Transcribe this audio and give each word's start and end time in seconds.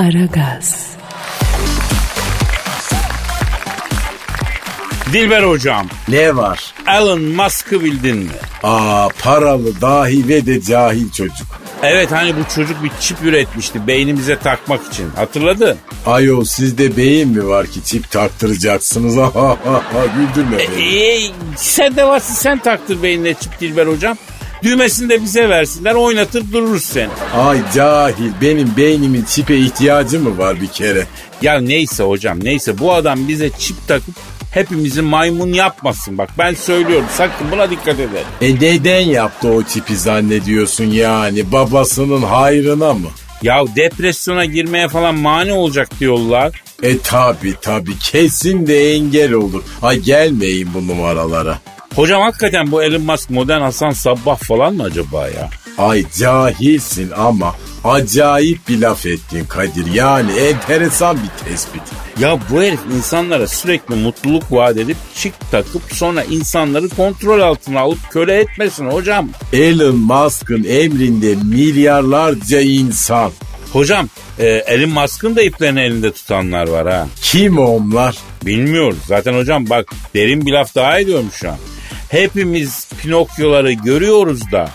Aragaz, 0.00 0.86
Dilber 5.12 5.42
hocam, 5.42 5.86
Ne 6.08 6.36
var? 6.36 6.74
Elon 6.88 7.22
Musk'ı 7.22 7.84
bildin 7.84 8.16
mi? 8.16 8.30
Aa 8.62 9.08
paralı, 9.22 9.80
dahi 9.80 10.28
ve 10.28 10.46
de 10.46 10.62
cahil 10.62 11.10
çocuk. 11.10 11.46
Evet 11.82 12.12
hani 12.12 12.34
bu 12.36 12.54
çocuk 12.54 12.84
bir 12.84 12.90
çip 13.00 13.22
üretmişti 13.22 13.86
beynimize 13.86 14.38
takmak 14.38 14.80
için. 14.92 15.10
Hatırladın? 15.16 15.76
Ayol 16.06 16.44
sizde 16.44 16.96
beyin 16.96 17.28
mi 17.28 17.46
var 17.48 17.66
ki 17.66 17.84
çip 17.84 18.10
taktıracaksınız? 18.10 19.14
Güldürme 20.16 20.58
beni. 20.58 20.96
Ee, 20.98 21.20
sen 21.56 21.96
de 21.96 22.04
varsın 22.04 22.34
sen 22.34 22.58
taktır 22.58 23.02
beynine 23.02 23.34
çip 23.34 23.60
Dilber 23.60 23.86
hocam. 23.86 24.16
Düğmesini 24.62 25.08
de 25.08 25.22
bize 25.22 25.48
versinler 25.48 25.94
oynatır 25.94 26.52
dururuz 26.52 26.84
seni. 26.84 27.08
Ay 27.36 27.58
cahil 27.74 28.30
benim 28.40 28.72
beynimin 28.76 29.24
çipe 29.24 29.56
ihtiyacı 29.58 30.20
mı 30.20 30.38
var 30.38 30.60
bir 30.60 30.66
kere? 30.66 31.06
Ya 31.42 31.60
neyse 31.60 32.02
hocam 32.02 32.44
neyse 32.44 32.78
bu 32.78 32.92
adam 32.92 33.28
bize 33.28 33.50
çip 33.58 33.88
takıp 33.88 34.14
hepimizi 34.54 35.02
maymun 35.02 35.52
yapmasın. 35.52 36.18
Bak 36.18 36.30
ben 36.38 36.54
söylüyorum 36.54 37.06
sakın 37.16 37.50
buna 37.52 37.70
dikkat 37.70 37.94
edelim. 37.94 38.26
E 38.40 38.54
neden 38.54 39.00
yaptı 39.00 39.48
o 39.48 39.62
çipi 39.62 39.96
zannediyorsun 39.96 40.84
yani? 40.84 41.52
Babasının 41.52 42.22
hayrına 42.22 42.92
mı? 42.94 43.08
Ya 43.42 43.64
depresyona 43.76 44.44
girmeye 44.44 44.88
falan 44.88 45.14
mani 45.14 45.52
olacak 45.52 45.88
diyorlar. 46.00 46.62
E 46.82 46.98
tabi 46.98 47.54
tabi 47.62 47.98
kesin 47.98 48.66
de 48.66 48.92
engel 48.94 49.32
olur. 49.32 49.62
Ay 49.82 49.98
gelmeyin 49.98 50.68
bu 50.74 50.86
numaralara. 50.88 51.58
Hocam 51.96 52.22
hakikaten 52.22 52.70
bu 52.70 52.82
Elon 52.82 53.02
Musk 53.02 53.30
modern 53.30 53.60
Hasan 53.60 53.90
Sabbah 53.90 54.38
falan 54.38 54.74
mı 54.74 54.82
acaba 54.82 55.28
ya? 55.28 55.50
Ay 55.78 56.04
cahilsin 56.18 57.10
ama 57.16 57.54
acayip 57.84 58.68
bir 58.68 58.80
laf 58.80 59.06
ettin 59.06 59.44
Kadir. 59.44 59.94
Yani 59.94 60.32
enteresan 60.32 61.16
bir 61.16 61.44
tespit. 61.48 61.82
Ya 62.20 62.38
bu 62.50 62.62
herif 62.62 62.80
insanlara 62.96 63.46
sürekli 63.46 63.94
mutluluk 63.94 64.52
vaat 64.52 64.76
edip 64.76 64.96
çip 65.14 65.32
takıp 65.50 65.82
sonra 65.92 66.24
insanları 66.24 66.88
kontrol 66.88 67.40
altına 67.40 67.80
alıp 67.80 67.98
köle 68.10 68.40
etmesin 68.40 68.86
hocam. 68.86 69.28
Elon 69.52 69.96
Musk'ın 69.96 70.64
emrinde 70.64 71.34
milyarlarca 71.34 72.60
insan. 72.60 73.32
Hocam 73.72 74.08
e, 74.38 74.46
Elon 74.46 74.90
Musk'ın 74.90 75.36
da 75.36 75.42
iplerini 75.42 75.80
elinde 75.80 76.12
tutanlar 76.12 76.68
var 76.68 76.88
ha. 76.88 77.06
Kim 77.22 77.58
onlar? 77.58 78.16
Bilmiyoruz. 78.46 78.98
Zaten 79.06 79.34
hocam 79.34 79.70
bak 79.70 79.92
derin 80.14 80.46
bir 80.46 80.52
laf 80.52 80.74
daha 80.74 81.00
ediyorum 81.00 81.26
şu 81.32 81.48
an. 81.50 81.56
Hepimiz 82.10 82.88
Pinokyoları 83.02 83.72
görüyoruz 83.72 84.52
da. 84.52 84.68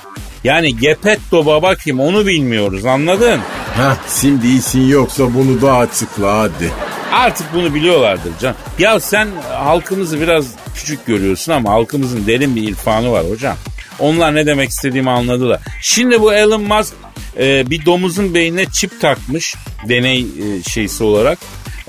Yani 0.44 0.78
Gepetto 0.78 1.46
baba 1.46 1.76
kim 1.76 2.00
onu 2.00 2.28
bilmiyoruz 2.28 2.86
anladın? 2.86 3.40
Heh, 3.76 3.96
şimdi 4.22 4.48
iyisin 4.48 4.88
yoksa 4.88 5.34
bunu 5.34 5.62
da 5.62 5.78
açıkla 5.78 6.40
hadi. 6.40 6.72
Artık 7.14 7.48
bunu 7.54 7.74
biliyorlardır 7.74 8.32
can. 8.42 8.56
Ya 8.80 9.00
sen 9.00 9.28
halkımızı 9.52 10.22
biraz 10.22 10.46
küçük 10.76 11.06
görüyorsun 11.06 11.52
ama 11.52 11.70
halkımızın 11.72 12.28
derin 12.28 12.56
bir 12.56 12.64
irfanı 12.70 13.12
var 13.12 13.30
hocam. 13.30 13.56
Onlar 14.00 14.36
ne 14.36 14.46
demek 14.46 14.70
istediğimi 14.70 15.10
anladılar. 15.10 15.60
Şimdi 15.82 16.22
bu 16.22 16.34
Elon 16.34 16.64
Musk 16.64 16.94
e, 17.40 17.70
bir 17.70 17.86
domuzun 17.86 18.34
beynine 18.34 18.66
çip 18.66 19.02
takmış 19.02 19.56
deney 19.90 20.20
e, 20.20 20.64
şeysi 20.64 21.04
olarak. 21.04 21.38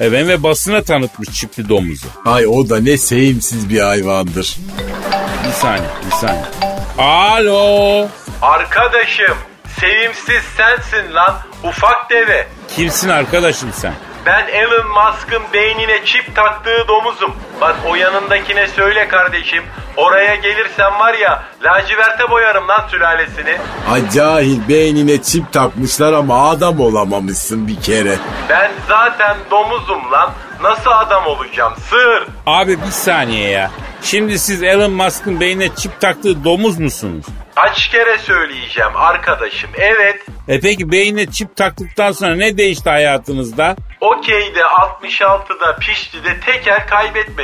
E, 0.00 0.12
ben 0.12 0.28
ve 0.28 0.42
basına 0.42 0.82
tanıtmış 0.82 1.28
çipli 1.28 1.68
domuzu. 1.68 2.06
Ay 2.24 2.46
o 2.46 2.68
da 2.68 2.80
ne 2.80 2.96
sevimsiz 2.96 3.70
bir 3.70 3.80
hayvandır. 3.80 4.56
Bir 5.46 5.52
saniye 5.52 5.88
bir 6.06 6.16
saniye. 6.16 6.44
Alo. 6.98 8.08
Arkadaşım 8.42 9.36
sevimsiz 9.80 10.42
sensin 10.56 11.14
lan 11.14 11.38
ufak 11.64 12.10
deve. 12.10 12.48
Kimsin 12.76 13.08
arkadaşım 13.08 13.72
sen? 13.72 13.94
Ben 14.26 14.46
Elon 14.48 14.86
Musk'ın 14.86 15.42
beynine 15.52 16.04
çip 16.04 16.36
taktığı 16.36 16.88
domuzum. 16.88 17.34
Bak 17.60 17.76
o 17.86 17.94
yanındakine 17.94 18.66
söyle 18.66 19.08
kardeşim. 19.08 19.62
Oraya 19.96 20.34
gelirsen 20.34 20.98
var 20.98 21.14
ya 21.14 21.44
laciverte 21.64 22.30
boyarım 22.30 22.68
lan 22.68 22.88
sülalesini. 22.90 23.56
Ay 23.90 24.10
cahil 24.10 24.68
beynine 24.68 25.22
çip 25.22 25.52
takmışlar 25.52 26.12
ama 26.12 26.50
adam 26.50 26.80
olamamışsın 26.80 27.68
bir 27.68 27.80
kere. 27.80 28.18
Ben 28.48 28.70
zaten 28.88 29.36
domuzum 29.50 30.12
lan. 30.12 30.30
Nasıl 30.62 30.90
adam 30.90 31.26
olacağım? 31.26 31.72
Sığır. 31.90 32.26
Abi 32.46 32.76
bir 32.82 32.90
saniye 32.90 33.50
ya. 33.50 33.70
Şimdi 34.02 34.38
siz 34.38 34.62
Elon 34.62 34.90
Musk'ın 34.92 35.40
beynine 35.40 35.68
çip 35.74 36.00
taktığı 36.00 36.44
domuz 36.44 36.78
musunuz? 36.78 37.26
Kaç 37.54 37.88
kere 37.88 38.18
söyleyeceğim 38.18 38.96
arkadaşım. 38.96 39.70
Evet. 39.78 40.26
E 40.48 40.60
peki 40.60 40.92
beynine 40.92 41.26
çip 41.30 41.56
taktıktan 41.56 42.12
sonra 42.12 42.34
ne 42.34 42.58
değişti 42.58 42.90
hayatınızda? 42.90 43.76
Okey'de 44.00 44.60
66'da 44.60 45.76
pişti'de 45.76 46.40
teker 46.40 46.86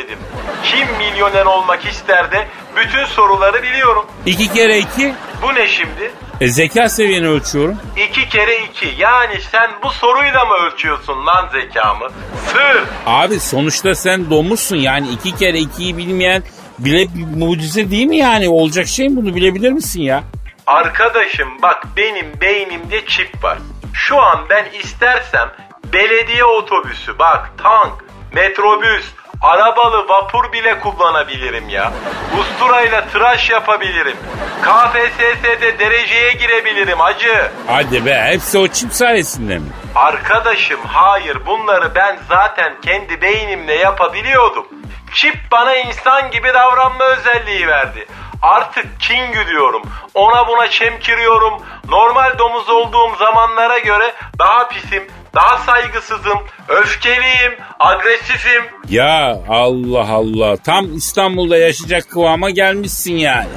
kaybetmedim. 0.02 0.18
Kim 0.64 0.96
milyoner 0.98 1.46
olmak 1.46 1.84
ister 1.84 2.32
de 2.32 2.48
bütün 2.76 3.04
soruları 3.04 3.62
biliyorum. 3.62 4.06
İki 4.26 4.52
kere 4.52 4.78
iki. 4.78 5.14
Bu 5.42 5.54
ne 5.54 5.68
şimdi? 5.68 6.10
E 6.40 6.48
zeka 6.48 6.88
seviyeni 6.88 7.28
ölçüyorum. 7.28 7.76
İki 8.08 8.28
kere 8.28 8.64
iki. 8.64 8.94
Yani 8.98 9.40
sen 9.52 9.70
bu 9.84 9.90
soruyla 9.90 10.44
mı 10.44 10.54
ölçüyorsun 10.54 11.26
lan 11.26 11.48
zekamı? 11.52 12.08
Sır. 12.52 12.82
Abi 13.06 13.40
sonuçta 13.40 13.94
sen 13.94 14.30
domuzsun 14.30 14.76
yani 14.76 15.08
iki 15.08 15.36
kere 15.36 15.58
ikiyi 15.58 15.96
bilmeyen 15.96 16.42
bile 16.78 17.06
mucize 17.36 17.90
değil 17.90 18.06
mi 18.06 18.16
yani? 18.16 18.48
Olacak 18.48 18.86
şey 18.86 19.08
mi 19.08 19.16
bunu 19.16 19.34
bilebilir 19.34 19.72
misin 19.72 20.02
ya? 20.02 20.24
Arkadaşım 20.66 21.48
bak 21.62 21.86
benim 21.96 22.26
beynimde 22.40 23.06
çip 23.06 23.44
var. 23.44 23.58
Şu 23.94 24.20
an 24.20 24.40
ben 24.50 24.66
istersem 24.82 25.48
belediye 25.92 26.44
otobüsü 26.44 27.18
bak 27.18 27.50
tank, 27.62 27.92
metrobüs, 28.34 29.04
arabalı 29.42 30.08
vapur 30.08 30.52
bile 30.52 30.80
kullanabilirim 30.80 31.68
ya. 31.68 31.92
Usturayla 32.40 33.04
tıraş 33.08 33.50
yapabilirim. 33.50 34.16
KPSS'de 34.62 35.78
dereceye 35.78 36.32
girebilirim 36.32 37.00
acı. 37.00 37.50
Hadi 37.66 38.06
be 38.06 38.22
hepsi 38.24 38.58
o 38.58 38.68
çip 38.68 38.92
sayesinde 38.92 39.58
mi? 39.58 39.66
Arkadaşım 39.94 40.80
hayır 40.86 41.46
bunları 41.46 41.94
ben 41.94 42.18
zaten 42.28 42.72
kendi 42.84 43.22
beynimle 43.22 43.74
yapabiliyordum. 43.74 44.66
Çip 45.14 45.36
bana 45.52 45.76
insan 45.76 46.30
gibi 46.30 46.48
davranma 46.54 47.04
özelliği 47.04 47.68
verdi. 47.68 48.06
Artık 48.42 49.00
king 49.00 49.46
diyorum. 49.48 49.82
Ona 50.14 50.48
buna 50.48 50.70
çemkiriyorum. 50.70 51.54
Normal 51.88 52.38
domuz 52.38 52.70
olduğum 52.70 53.16
zamanlara 53.18 53.78
göre 53.78 54.14
daha 54.38 54.68
pisim, 54.68 55.04
daha 55.34 55.58
saygısızım, 55.58 56.38
öfkeliyim, 56.68 57.52
agresifim. 57.78 58.62
Ya 58.88 59.38
Allah 59.48 60.08
Allah 60.10 60.56
tam 60.56 60.94
İstanbul'da 60.96 61.56
yaşayacak 61.58 62.10
kıvama 62.10 62.50
gelmişsin 62.50 63.14
yani. 63.14 63.48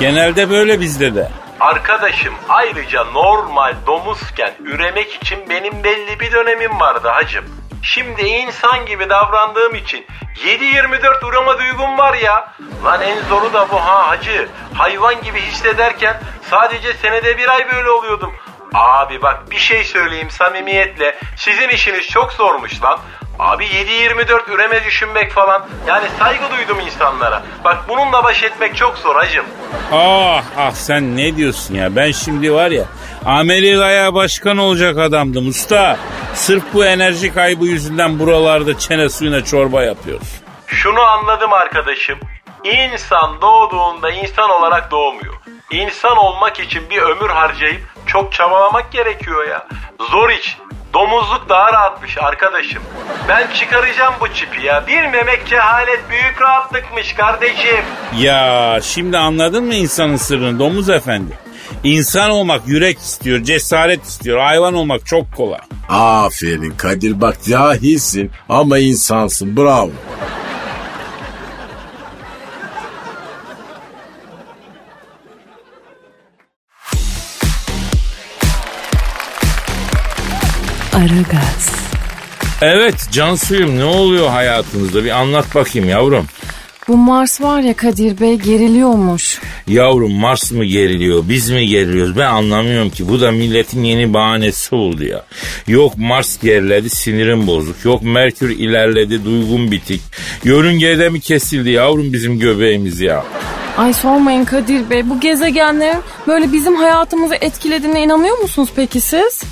Genelde 0.00 0.50
böyle 0.50 0.80
bizde 0.80 1.14
de. 1.14 1.30
Arkadaşım 1.60 2.34
ayrıca 2.48 3.04
normal 3.04 3.74
domuzken 3.86 4.52
üremek 4.64 5.14
için 5.14 5.38
benim 5.50 5.84
belli 5.84 6.20
bir 6.20 6.32
dönemim 6.32 6.80
vardı 6.80 7.08
hacım. 7.08 7.44
Şimdi 7.82 8.22
insan 8.22 8.86
gibi 8.86 9.08
davrandığım 9.10 9.74
için 9.74 10.06
7-24 10.44 11.26
urama 11.26 11.58
duygum 11.58 11.98
var 11.98 12.14
ya. 12.14 12.52
Lan 12.84 13.02
en 13.02 13.22
zoru 13.28 13.52
da 13.52 13.68
bu 13.70 13.76
ha 13.76 14.08
hacı. 14.08 14.48
Hayvan 14.74 15.22
gibi 15.22 15.40
hissederken 15.40 16.20
sadece 16.50 16.92
senede 16.94 17.38
bir 17.38 17.48
ay 17.48 17.72
böyle 17.72 17.90
oluyordum. 17.90 18.32
Abi 18.74 19.22
bak 19.22 19.50
bir 19.50 19.58
şey 19.58 19.84
söyleyeyim 19.84 20.30
samimiyetle. 20.30 21.16
Sizin 21.36 21.68
işiniz 21.68 22.06
çok 22.08 22.32
zormuş 22.32 22.82
lan. 22.82 22.98
Abi 23.38 23.64
7-24 23.64 24.50
üreme 24.54 24.84
düşünmek 24.84 25.32
falan. 25.32 25.66
Yani 25.86 26.08
saygı 26.18 26.44
duydum 26.50 26.80
insanlara. 26.80 27.42
Bak 27.64 27.78
bununla 27.88 28.24
baş 28.24 28.42
etmek 28.42 28.76
çok 28.76 28.98
zor 28.98 29.16
hacım. 29.16 29.44
Ah 29.92 30.42
ah 30.58 30.70
sen 30.70 31.16
ne 31.16 31.36
diyorsun 31.36 31.74
ya 31.74 31.96
ben 31.96 32.10
şimdi 32.10 32.52
var 32.52 32.70
ya 32.70 32.84
Amerika'ya 33.26 34.14
başkan 34.14 34.58
olacak 34.58 34.98
adamdım 34.98 35.48
usta. 35.48 35.96
Sırf 36.34 36.62
bu 36.74 36.84
enerji 36.84 37.34
kaybı 37.34 37.64
yüzünden 37.64 38.18
buralarda 38.18 38.78
çene 38.78 39.08
suyuna 39.08 39.44
çorba 39.44 39.82
yapıyoruz. 39.82 40.40
Şunu 40.66 41.00
anladım 41.00 41.52
arkadaşım. 41.52 42.18
İnsan 42.64 43.40
doğduğunda 43.42 44.10
insan 44.10 44.50
olarak 44.50 44.90
doğmuyor. 44.90 45.34
İnsan 45.70 46.16
olmak 46.16 46.60
için 46.60 46.90
bir 46.90 46.98
ömür 47.02 47.28
harcayıp 47.30 47.80
çok 48.06 48.32
çabalamak 48.32 48.92
gerekiyor 48.92 49.48
ya. 49.48 49.66
Zor 50.10 50.30
iş. 50.30 50.56
Domuzluk 50.94 51.48
daha 51.48 51.72
rahatmış 51.72 52.18
arkadaşım. 52.18 52.82
Ben 53.28 53.46
çıkaracağım 53.54 54.14
bu 54.20 54.28
çipi 54.34 54.66
ya. 54.66 54.86
Bir 54.86 55.02
memek 55.02 55.46
cehalet 55.46 56.00
büyük 56.10 56.42
rahatlıkmış 56.42 57.12
kardeşim. 57.12 57.84
Ya 58.18 58.78
şimdi 58.82 59.18
anladın 59.18 59.64
mı 59.64 59.74
insanın 59.74 60.16
sırrını 60.16 60.58
domuz 60.58 60.90
efendi? 60.90 61.38
İnsan 61.84 62.30
olmak 62.30 62.68
yürek 62.68 62.98
istiyor, 62.98 63.42
cesaret 63.42 64.04
istiyor. 64.04 64.38
Hayvan 64.38 64.74
olmak 64.74 65.06
çok 65.06 65.36
kolay. 65.36 65.60
Aferin 65.88 66.70
Kadir 66.70 67.20
bak 67.20 67.36
cahilsin 67.48 68.30
ama 68.48 68.78
insansın 68.78 69.56
bravo. 69.56 69.90
Aragaz. 80.94 81.70
Evet 82.62 83.08
Cansuyum 83.12 83.78
ne 83.78 83.84
oluyor 83.84 84.28
hayatınızda 84.28 85.04
bir 85.04 85.10
anlat 85.10 85.54
bakayım 85.54 85.88
yavrum. 85.88 86.26
Bu 86.88 86.96
Mars 86.96 87.40
var 87.40 87.60
ya 87.60 87.74
Kadir 87.74 88.20
Bey 88.20 88.34
geriliyormuş. 88.34 89.40
Yavrum 89.68 90.12
Mars 90.12 90.52
mı 90.52 90.64
geriliyor 90.64 91.22
biz 91.28 91.50
mi 91.50 91.66
geriliyoruz 91.66 92.16
ben 92.18 92.26
anlamıyorum 92.26 92.90
ki. 92.90 93.08
Bu 93.08 93.20
da 93.20 93.30
milletin 93.30 93.84
yeni 93.84 94.14
bahanesi 94.14 94.74
oldu 94.74 95.04
ya. 95.04 95.24
Yok 95.68 95.92
Mars 95.96 96.40
geriledi 96.42 96.90
sinirim 96.90 97.46
bozuk. 97.46 97.84
Yok 97.84 98.02
Merkür 98.02 98.50
ilerledi 98.50 99.24
duygum 99.24 99.70
bitik. 99.70 100.00
Yörüngede 100.44 101.08
mi 101.08 101.20
kesildi 101.20 101.70
yavrum 101.70 102.12
bizim 102.12 102.38
göbeğimiz 102.38 103.00
ya. 103.00 103.24
Ay 103.78 103.92
sormayın 103.92 104.44
Kadir 104.44 104.90
Bey 104.90 105.10
bu 105.10 105.20
gezegenlerin 105.20 106.00
böyle 106.26 106.52
bizim 106.52 106.76
hayatımızı 106.76 107.34
etkilediğine 107.34 108.02
inanıyor 108.02 108.38
musunuz 108.38 108.68
peki 108.76 109.00
siz? 109.00 109.42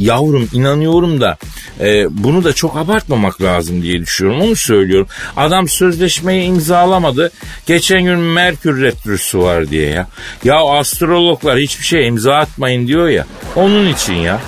Yavrum 0.00 0.48
inanıyorum 0.52 1.20
da 1.20 1.36
e, 1.80 2.06
bunu 2.10 2.44
da 2.44 2.52
çok 2.52 2.76
abartmamak 2.76 3.42
lazım 3.42 3.82
diye 3.82 4.00
düşünüyorum. 4.00 4.42
Onu 4.42 4.56
söylüyorum. 4.56 5.08
Adam 5.36 5.68
sözleşmeyi 5.68 6.44
imzalamadı. 6.44 7.30
Geçen 7.66 8.04
gün 8.04 8.18
Merkür 8.18 8.82
Retrosu 8.82 9.42
var 9.42 9.70
diye 9.70 9.88
ya. 9.88 10.06
Ya 10.44 10.56
astrologlar 10.56 11.58
hiçbir 11.58 11.84
şey 11.84 12.06
imza 12.06 12.34
atmayın 12.34 12.86
diyor 12.86 13.08
ya. 13.08 13.26
Onun 13.56 13.88
için 13.88 14.14
ya. 14.14 14.40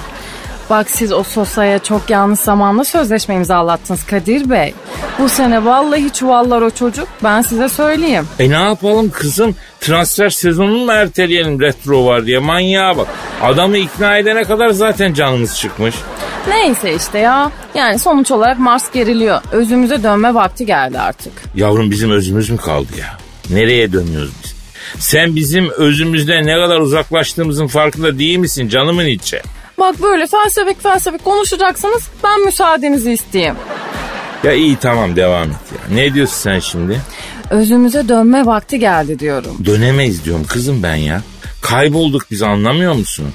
Bak 0.70 0.90
siz 0.90 1.12
o 1.12 1.22
Sosa'ya 1.22 1.78
çok 1.78 2.10
yanlış 2.10 2.40
zamanda 2.40 2.84
sözleşme 2.84 3.34
imzalattınız 3.34 4.06
Kadir 4.06 4.50
Bey. 4.50 4.74
Bu 5.18 5.28
sene 5.28 5.64
vallahi 5.64 6.12
çuvallar 6.12 6.62
o 6.62 6.70
çocuk 6.70 7.08
ben 7.24 7.42
size 7.42 7.68
söyleyeyim. 7.68 8.26
E 8.38 8.50
ne 8.50 8.62
yapalım 8.62 9.10
kızım? 9.10 9.54
Transfer 9.80 10.30
sezonunu 10.30 10.84
mu 10.84 10.92
erteleyelim 10.92 11.60
retro 11.60 12.06
var 12.06 12.26
diye 12.26 12.38
manyağa 12.38 12.96
bak. 12.96 13.08
Adamı 13.42 13.76
ikna 13.78 14.18
edene 14.18 14.44
kadar 14.44 14.70
zaten 14.70 15.14
canımız 15.14 15.58
çıkmış. 15.58 15.94
Neyse 16.48 16.94
işte 16.94 17.18
ya. 17.18 17.50
Yani 17.74 17.98
sonuç 17.98 18.30
olarak 18.30 18.58
Mars 18.58 18.92
geriliyor. 18.92 19.40
Özümüze 19.52 20.02
dönme 20.02 20.34
vakti 20.34 20.66
geldi 20.66 20.98
artık. 20.98 21.32
Yavrum 21.54 21.90
bizim 21.90 22.10
özümüz 22.10 22.50
mü 22.50 22.56
kaldı 22.56 22.88
ya? 23.00 23.18
Nereye 23.50 23.92
dönüyoruz 23.92 24.32
biz? 24.44 24.54
Sen 24.98 25.36
bizim 25.36 25.70
özümüzden 25.70 26.46
ne 26.46 26.54
kadar 26.54 26.80
uzaklaştığımızın 26.80 27.66
farkında 27.66 28.18
değil 28.18 28.38
misin 28.38 28.68
canımın 28.68 29.06
içi? 29.06 29.40
Bak 29.78 30.02
böyle 30.02 30.26
felsefik 30.26 30.82
felsefik 30.82 31.24
konuşacaksanız 31.24 32.02
ben 32.24 32.44
müsaadenizi 32.44 33.12
isteyeyim. 33.12 33.54
Ya 34.44 34.52
iyi 34.52 34.76
tamam 34.76 35.16
devam 35.16 35.42
et 35.42 35.56
ya. 35.72 35.94
Ne 35.96 36.14
diyorsun 36.14 36.34
sen 36.36 36.58
şimdi? 36.58 37.00
Özümüze 37.50 38.08
dönme 38.08 38.46
vakti 38.46 38.78
geldi 38.78 39.18
diyorum. 39.18 39.56
Dönemeyiz 39.64 40.24
diyorum 40.24 40.44
kızım 40.48 40.82
ben 40.82 40.94
ya. 40.94 41.22
Kaybolduk 41.62 42.22
biz 42.30 42.42
anlamıyor 42.42 42.92
musun? 42.94 43.26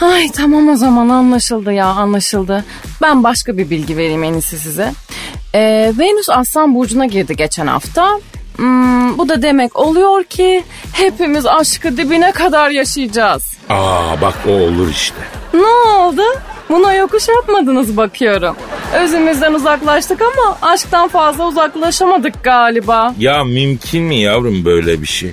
Ay 0.00 0.28
tamam 0.36 0.68
o 0.68 0.76
zaman 0.76 1.08
anlaşıldı 1.08 1.72
ya 1.72 1.86
anlaşıldı. 1.86 2.64
Ben 3.02 3.22
başka 3.24 3.56
bir 3.58 3.70
bilgi 3.70 3.96
vereyim 3.96 4.24
en 4.24 4.32
iyisi 4.32 4.58
size. 4.58 4.92
Ee, 5.54 5.92
Venüs 5.98 6.28
Aslan 6.30 6.74
Burcu'na 6.74 7.06
girdi 7.06 7.36
geçen 7.36 7.66
hafta. 7.66 8.20
Hmm, 8.56 9.18
bu 9.18 9.28
da 9.28 9.42
demek 9.42 9.76
oluyor 9.76 10.24
ki 10.24 10.64
hepimiz 10.92 11.46
aşkı 11.46 11.96
dibine 11.96 12.32
kadar 12.32 12.70
yaşayacağız. 12.70 13.42
Aa 13.68 14.20
bak 14.20 14.34
o 14.48 14.50
olur 14.50 14.88
işte. 14.90 15.16
Ne 15.54 15.92
oldu? 15.96 16.22
Buna 16.68 16.94
yokuş 16.94 17.28
yapmadınız 17.28 17.96
bakıyorum. 17.96 18.56
Özümüzden 18.94 19.54
uzaklaştık 19.54 20.22
ama 20.22 20.58
aşktan 20.62 21.08
fazla 21.08 21.46
uzaklaşamadık 21.48 22.44
galiba. 22.44 23.14
Ya 23.18 23.44
mümkün 23.44 24.02
mü 24.02 24.14
yavrum 24.14 24.64
böyle 24.64 25.02
bir 25.02 25.06
şey? 25.06 25.32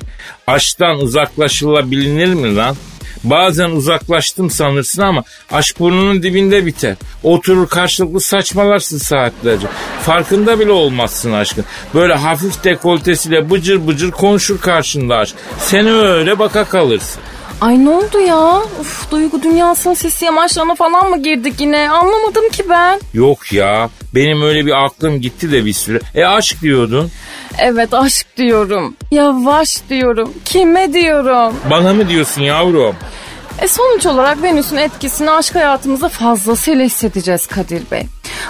Aşktan 0.50 0.98
uzaklaşılabilir 0.98 2.34
mi 2.34 2.56
lan? 2.56 2.76
Bazen 3.24 3.70
uzaklaştım 3.70 4.50
sanırsın 4.50 5.02
ama 5.02 5.24
aşk 5.52 5.80
burnunun 5.80 6.24
dibinde 6.24 6.66
biter. 6.66 6.96
Oturur 7.24 7.68
karşılıklı 7.68 8.22
saçmalarsın 8.22 8.98
saatlerce. 8.98 9.68
Farkında 10.02 10.60
bile 10.60 10.72
olmazsın 10.72 11.32
aşkın. 11.32 11.66
Böyle 11.94 12.14
hafif 12.14 12.64
dekoltesiyle 12.64 13.50
bıcır 13.50 13.88
bıcır 13.88 14.12
konuşur 14.12 14.62
karşında 14.62 15.18
aşk. 15.18 15.36
Seni 15.60 15.92
öyle 15.92 16.40
baka 16.40 16.64
kalırsın. 16.66 17.22
Ay 17.62 17.86
ne 17.86 17.90
oldu 17.90 18.20
ya? 18.20 18.62
Uf, 18.80 19.12
duygu 19.12 19.44
dünyasının 19.44 19.94
sesi 19.94 20.26
yamaçlarına 20.26 20.76
falan 20.76 21.10
mı 21.10 21.24
girdik 21.24 21.54
yine? 21.60 21.90
Anlamadım 21.90 22.50
ki 22.50 22.64
ben. 22.70 23.00
Yok 23.14 23.54
ya 23.54 23.90
benim 24.16 24.42
öyle 24.42 24.66
bir 24.66 24.86
aklım 24.86 25.22
gitti 25.22 25.52
de 25.52 25.66
bir 25.66 25.74
süre. 25.74 26.00
E 26.16 26.26
aşk 26.26 26.62
diyordun. 26.62 27.12
Evet 27.60 27.94
aşk 27.94 28.28
diyorum. 28.38 28.96
Yavaş 29.12 29.78
diyorum. 29.90 30.34
Kime 30.46 30.94
diyorum? 30.94 31.56
Bana 31.70 31.94
mı 31.94 32.10
diyorsun 32.10 32.42
yavrum? 32.42 32.96
E 33.62 33.68
sonuç 33.68 34.06
olarak 34.06 34.44
Venüs'ün 34.44 34.78
etkisini 34.78 35.32
aşk 35.32 35.56
hayatımızda 35.56 36.10
fazlasıyla 36.10 36.86
hissedeceğiz 36.86 37.48
Kadir 37.48 37.82
Bey. 37.92 38.04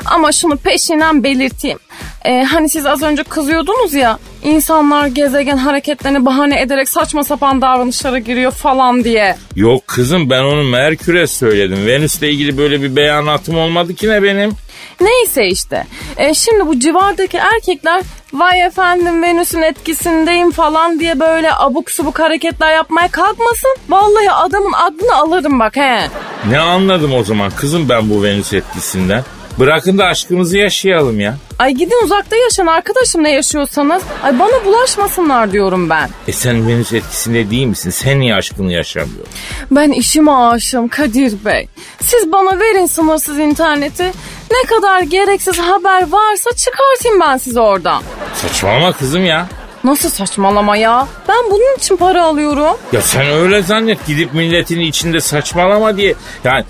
Ama 0.05 0.31
şunu 0.31 0.57
peşinden 0.57 1.23
belirteyim. 1.23 1.79
E, 2.25 2.43
hani 2.43 2.69
siz 2.69 2.85
az 2.85 3.01
önce 3.03 3.23
kızıyordunuz 3.23 3.93
ya 3.93 4.19
insanlar 4.43 5.07
gezegen 5.07 5.57
hareketlerini 5.57 6.25
bahane 6.25 6.61
ederek 6.61 6.89
saçma 6.89 7.23
sapan 7.23 7.61
davranışlara 7.61 8.19
giriyor 8.19 8.51
falan 8.51 9.03
diye. 9.03 9.35
Yok 9.55 9.87
kızım 9.87 10.29
ben 10.29 10.43
onu 10.43 10.63
Merkür'e 10.63 11.27
söyledim. 11.27 11.87
Venüs'le 11.87 12.21
ilgili 12.23 12.57
böyle 12.57 12.81
bir 12.81 12.95
beyanatım 12.95 13.57
olmadı 13.57 13.93
ki 13.95 14.09
ne 14.09 14.23
benim? 14.23 14.51
Neyse 15.01 15.47
işte. 15.47 15.85
E, 16.17 16.33
şimdi 16.33 16.67
bu 16.67 16.79
civardaki 16.79 17.37
erkekler 17.37 18.03
vay 18.33 18.61
efendim 18.61 19.23
Venüs'ün 19.23 19.61
etkisindeyim 19.61 20.51
falan 20.51 20.99
diye 20.99 21.19
böyle 21.19 21.53
abuk 21.53 21.91
subuk 21.91 22.19
hareketler 22.19 22.73
yapmaya 22.75 23.07
kalkmasın. 23.07 23.75
Vallahi 23.89 24.31
adamın 24.31 24.73
adını 24.73 25.15
alırım 25.15 25.59
bak 25.59 25.75
he. 25.75 26.07
Ne 26.49 26.59
anladım 26.59 27.13
o 27.13 27.23
zaman 27.23 27.51
kızım 27.51 27.89
ben 27.89 28.09
bu 28.09 28.23
Venüs 28.23 28.53
etkisinden? 28.53 29.23
Bırakın 29.59 29.97
da 29.97 30.05
aşkımızı 30.05 30.57
yaşayalım 30.57 31.19
ya. 31.19 31.35
Ay 31.59 31.71
gidin 31.73 32.03
uzakta 32.05 32.35
yaşan 32.35 32.67
arkadaşım 32.67 33.23
ne 33.23 33.31
yaşıyorsanız. 33.31 34.03
Ay 34.23 34.39
bana 34.39 34.65
bulaşmasınlar 34.65 35.51
diyorum 35.51 35.89
ben. 35.89 36.09
E 36.27 36.31
sen 36.31 36.67
Venüs 36.67 36.93
etkisinde 36.93 37.49
değil 37.51 37.65
misin? 37.65 37.89
Sen 37.89 38.19
niye 38.19 38.35
aşkını 38.35 38.71
yaşamıyorsun? 38.71 39.33
Ben 39.71 39.91
işime 39.91 40.31
aşığım 40.31 40.87
Kadir 40.87 41.45
Bey. 41.45 41.67
Siz 42.01 42.31
bana 42.31 42.59
verin 42.59 42.85
sınırsız 42.85 43.39
interneti. 43.39 44.11
Ne 44.51 44.67
kadar 44.67 45.01
gereksiz 45.01 45.59
haber 45.59 46.11
varsa 46.11 46.49
çıkartayım 46.55 47.19
ben 47.19 47.37
sizi 47.37 47.59
oradan. 47.59 48.03
Saçmalama 48.33 48.91
kızım 48.93 49.25
ya. 49.25 49.47
Nasıl 49.83 50.09
saçmalama 50.09 50.77
ya? 50.77 51.07
Ben 51.29 51.51
bunun 51.51 51.75
için 51.77 51.97
para 51.97 52.23
alıyorum. 52.25 52.77
Ya 52.91 53.01
sen 53.01 53.25
öyle 53.27 53.61
zannet 53.61 54.07
gidip 54.07 54.33
milletin 54.33 54.79
içinde 54.79 55.19
saçmalama 55.19 55.97
diye. 55.97 56.13
Yani 56.43 56.63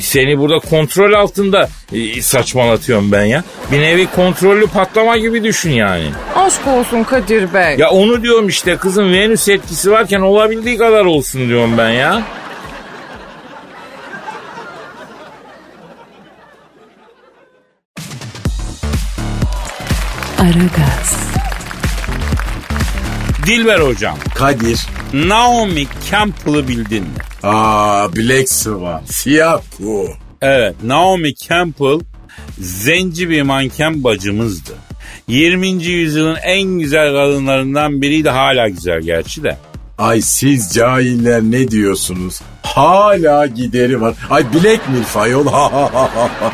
seni 0.00 0.38
burada 0.38 0.58
kontrol 0.58 1.12
altında 1.12 1.68
e, 1.92 2.22
saçmalatıyorum 2.22 3.12
ben 3.12 3.24
ya. 3.24 3.44
Bir 3.72 3.80
nevi 3.80 4.06
kontrollü 4.06 4.66
patlama 4.66 5.16
gibi 5.16 5.44
düşün 5.44 5.70
yani. 5.70 6.04
Aşk 6.36 6.66
olsun 6.66 7.02
Kadir 7.04 7.54
Bey. 7.54 7.76
Ya 7.78 7.90
onu 7.90 8.22
diyorum 8.22 8.48
işte 8.48 8.76
kızım 8.76 9.12
Venüs 9.12 9.48
etkisi 9.48 9.90
varken 9.90 10.20
olabildiği 10.20 10.78
kadar 10.78 11.04
olsun 11.04 11.48
diyorum 11.48 11.78
ben 11.78 11.90
ya. 11.90 12.22
Aragaz, 20.42 21.16
Dilber 23.46 23.80
hocam. 23.80 24.18
Kadir. 24.34 24.86
Naomi 25.12 25.84
Campbell'ı 26.10 26.68
bildin 26.68 27.02
mi? 27.02 27.08
Aa 27.42 28.16
Black 28.16 28.48
Swan. 28.48 29.02
Siyah 29.06 29.60
kuğu. 29.76 30.08
Evet 30.40 30.74
Naomi 30.84 31.34
Campbell 31.34 32.00
zenci 32.58 33.30
bir 33.30 33.42
manken 33.42 34.04
bacımızdı. 34.04 34.72
20. 35.28 35.68
yüzyılın 35.68 36.36
en 36.42 36.62
güzel 36.62 37.12
kadınlarından 37.12 38.02
biriydi 38.02 38.30
hala 38.30 38.68
güzel 38.68 39.00
gerçi 39.00 39.42
de. 39.42 39.56
Ay 39.98 40.20
siz 40.20 40.74
cahiller 40.74 41.42
ne 41.42 41.68
diyorsunuz? 41.68 42.40
Hala 42.74 43.46
gideri 43.46 44.00
var. 44.00 44.14
Ay 44.30 44.52
bilek 44.52 44.80
milf 44.88 45.16
ayol. 45.16 45.46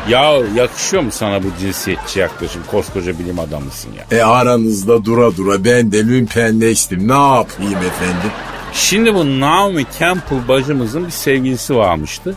Ya 0.09 0.33
yakışıyor 0.57 1.03
mu 1.03 1.11
sana 1.13 1.43
bu 1.43 1.47
cinsiyetçi 1.61 2.19
yaklaşım 2.21 2.63
koskoca 2.71 3.19
bilim 3.19 3.39
adamısın 3.39 3.91
ya. 3.99 4.19
E 4.19 4.23
aranızda 4.23 5.05
dura 5.05 5.37
dura 5.37 5.65
ben 5.65 5.93
de 5.93 6.07
lümpenleştim. 6.07 7.09
Ne 7.09 7.13
yapayım 7.13 7.79
efendim? 7.79 8.31
Şimdi 8.73 9.15
bu 9.15 9.41
Naomi 9.41 9.87
Campbell 10.01 10.49
bacımızın 10.49 11.07
bir 11.07 11.11
sevgilisi 11.11 11.77
varmıştı. 11.77 12.35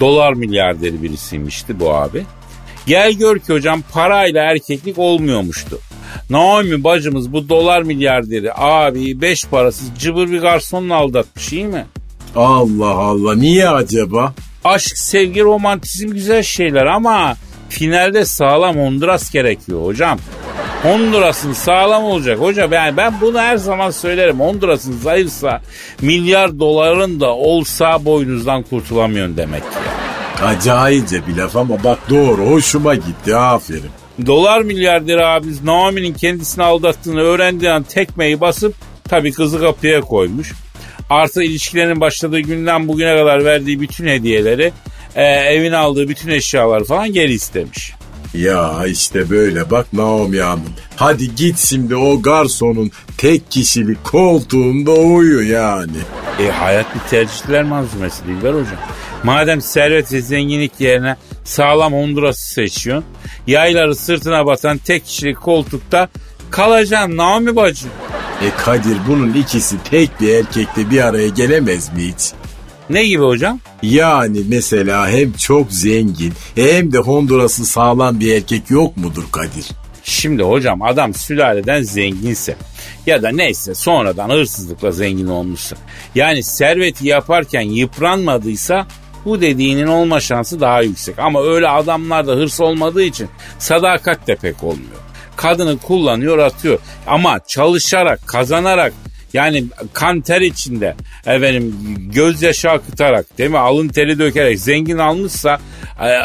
Dolar 0.00 0.32
milyarderi 0.32 1.02
birisiymişti 1.02 1.80
bu 1.80 1.94
abi. 1.94 2.26
Gel 2.86 3.12
gör 3.12 3.38
ki 3.38 3.52
hocam 3.52 3.82
parayla 3.92 4.42
erkeklik 4.42 4.98
olmuyormuştu. 4.98 5.78
Naomi 6.30 6.84
bacımız 6.84 7.32
bu 7.32 7.48
dolar 7.48 7.82
milyarderi 7.82 8.54
abi 8.54 9.20
beş 9.20 9.44
parasız 9.44 9.88
cıbır 9.98 10.30
bir 10.30 10.40
garsonla 10.40 10.94
aldatmış 10.94 11.52
iyi 11.52 11.64
mi? 11.66 11.86
Allah 12.36 12.94
Allah 12.94 13.34
niye 13.34 13.68
acaba? 13.68 14.34
Aşk, 14.64 14.98
sevgi, 14.98 15.40
romantizm 15.40 16.08
güzel 16.08 16.42
şeyler 16.42 16.86
ama 16.86 17.36
finalde 17.68 18.24
sağlam 18.24 18.76
Honduras 18.76 19.30
gerekiyor 19.30 19.84
hocam. 19.84 20.18
Honduras'ın 20.82 21.52
sağlam 21.52 22.04
olacak 22.04 22.40
hocam. 22.40 22.72
Yani 22.72 22.96
ben 22.96 23.14
bunu 23.20 23.38
her 23.38 23.56
zaman 23.56 23.90
söylerim. 23.90 24.40
Honduras'ın 24.40 24.92
zayıfsa 24.92 25.62
milyar 26.00 26.58
doların 26.58 27.20
da 27.20 27.34
olsa 27.34 28.04
boynuzdan 28.04 28.62
kurtulamıyorsun 28.62 29.36
demek 29.36 29.62
ki. 29.62 29.78
Acayipce 30.44 31.26
bir 31.26 31.36
laf 31.36 31.56
ama 31.56 31.84
bak 31.84 31.98
doğru 32.10 32.46
hoşuma 32.46 32.94
gitti 32.94 33.36
aferin. 33.36 33.90
Dolar 34.26 34.60
milyarderi 34.60 35.26
abimiz 35.26 35.64
Naomi'nin 35.64 36.14
kendisini 36.14 36.64
aldattığını 36.64 37.20
öğrendiği 37.20 37.70
an 37.70 37.82
tekmeyi 37.82 38.40
basıp 38.40 38.74
tabii 39.08 39.32
kızı 39.32 39.60
kapıya 39.60 40.00
koymuş. 40.00 40.52
Artı 41.10 41.42
ilişkilerin 41.42 42.00
başladığı 42.00 42.40
günden 42.40 42.88
bugüne 42.88 43.16
kadar 43.16 43.44
verdiği 43.44 43.80
bütün 43.80 44.06
hediyeleri, 44.06 44.72
e, 45.14 45.22
evine 45.24 45.76
aldığı 45.76 46.08
bütün 46.08 46.28
eşyaları 46.30 46.84
falan 46.84 47.12
geri 47.12 47.32
istemiş. 47.32 47.92
Ya 48.34 48.86
işte 48.86 49.30
böyle 49.30 49.70
bak 49.70 49.92
Naomi 49.92 50.40
Hanım. 50.40 50.72
Hadi 50.96 51.34
git 51.34 51.58
şimdi 51.58 51.96
o 51.96 52.22
garsonun 52.22 52.90
tek 53.18 53.50
kişilik 53.50 54.04
koltuğunda 54.04 54.90
uyu 54.90 55.52
yani. 55.52 55.96
E 56.40 56.50
hayat 56.50 56.86
bir 56.94 57.00
tercihler 57.10 57.62
malzemesi 57.62 58.24
Dilber 58.24 58.50
hocam. 58.50 58.78
Madem 59.24 59.60
servet 59.60 60.12
ve 60.12 60.20
zenginlik 60.20 60.72
yerine 60.78 61.16
sağlam 61.44 61.92
Honduras'ı 61.92 62.50
seçiyorsun. 62.50 63.04
Yayları 63.46 63.94
sırtına 63.94 64.46
batan 64.46 64.78
tek 64.78 65.06
kişilik 65.06 65.40
koltukta 65.40 66.08
kalacaksın 66.50 67.16
Naomi 67.16 67.56
bacı. 67.56 67.86
E 68.42 68.50
Kadir 68.64 68.96
bunun 69.08 69.32
ikisi 69.32 69.76
tek 69.90 70.20
bir 70.20 70.34
erkekle 70.34 70.90
bir 70.90 71.00
araya 71.00 71.28
gelemez 71.28 71.92
mi 71.92 72.02
hiç? 72.02 72.32
Ne 72.90 73.06
gibi 73.06 73.22
hocam? 73.22 73.60
Yani 73.82 74.40
mesela 74.48 75.08
hem 75.08 75.32
çok 75.32 75.72
zengin 75.72 76.32
hem 76.54 76.92
de 76.92 76.98
Honduras'ı 76.98 77.66
sağlam 77.66 78.20
bir 78.20 78.34
erkek 78.34 78.70
yok 78.70 78.96
mudur 78.96 79.24
Kadir? 79.32 79.68
Şimdi 80.02 80.42
hocam 80.42 80.82
adam 80.82 81.14
sülaleden 81.14 81.82
zenginse 81.82 82.56
ya 83.06 83.22
da 83.22 83.28
neyse 83.28 83.74
sonradan 83.74 84.28
hırsızlıkla 84.28 84.92
zengin 84.92 85.26
olmuşsa. 85.26 85.76
Yani 86.14 86.42
serveti 86.42 87.08
yaparken 87.08 87.60
yıpranmadıysa 87.60 88.86
bu 89.24 89.40
dediğinin 89.40 89.86
olma 89.86 90.20
şansı 90.20 90.60
daha 90.60 90.82
yüksek. 90.82 91.18
Ama 91.18 91.42
öyle 91.42 91.68
adamlarda 91.68 92.32
hırs 92.32 92.60
olmadığı 92.60 93.02
için 93.02 93.28
sadakat 93.58 94.26
de 94.26 94.36
pek 94.36 94.64
olmuyor. 94.64 95.09
Kadını 95.40 95.78
kullanıyor 95.78 96.38
atıyor. 96.38 96.78
Ama 97.06 97.40
çalışarak 97.46 98.26
kazanarak 98.26 98.92
yani 99.32 99.64
kan 99.92 100.20
ter 100.20 100.40
içinde 100.40 100.94
efendim 101.26 101.74
gözyaşı 102.14 102.70
akıtarak 102.70 103.38
değil 103.38 103.50
mi 103.50 103.58
alın 103.58 103.88
teri 103.88 104.18
dökerek 104.18 104.60
zengin 104.60 104.98
almışsa 104.98 105.58
e, 106.00 106.16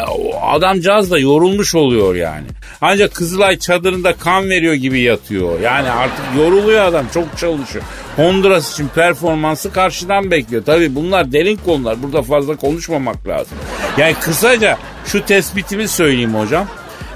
adamcağız 0.42 1.10
da 1.10 1.18
yorulmuş 1.18 1.74
oluyor 1.74 2.14
yani. 2.14 2.46
Ancak 2.80 3.14
Kızılay 3.14 3.58
çadırında 3.58 4.12
kan 4.12 4.50
veriyor 4.50 4.74
gibi 4.74 5.00
yatıyor. 5.00 5.60
Yani 5.60 5.90
artık 5.90 6.24
yoruluyor 6.36 6.84
adam 6.84 7.06
çok 7.14 7.38
çalışıyor. 7.38 7.84
Honduras 8.16 8.72
için 8.72 8.88
performansı 8.88 9.72
karşıdan 9.72 10.30
bekliyor. 10.30 10.64
Tabii 10.64 10.94
bunlar 10.94 11.32
derin 11.32 11.58
konular. 11.64 12.02
Burada 12.02 12.22
fazla 12.22 12.56
konuşmamak 12.56 13.28
lazım. 13.28 13.58
Yani 13.98 14.14
kısaca 14.14 14.78
şu 15.06 15.24
tespitimi 15.24 15.88
söyleyeyim 15.88 16.34
hocam. 16.34 16.66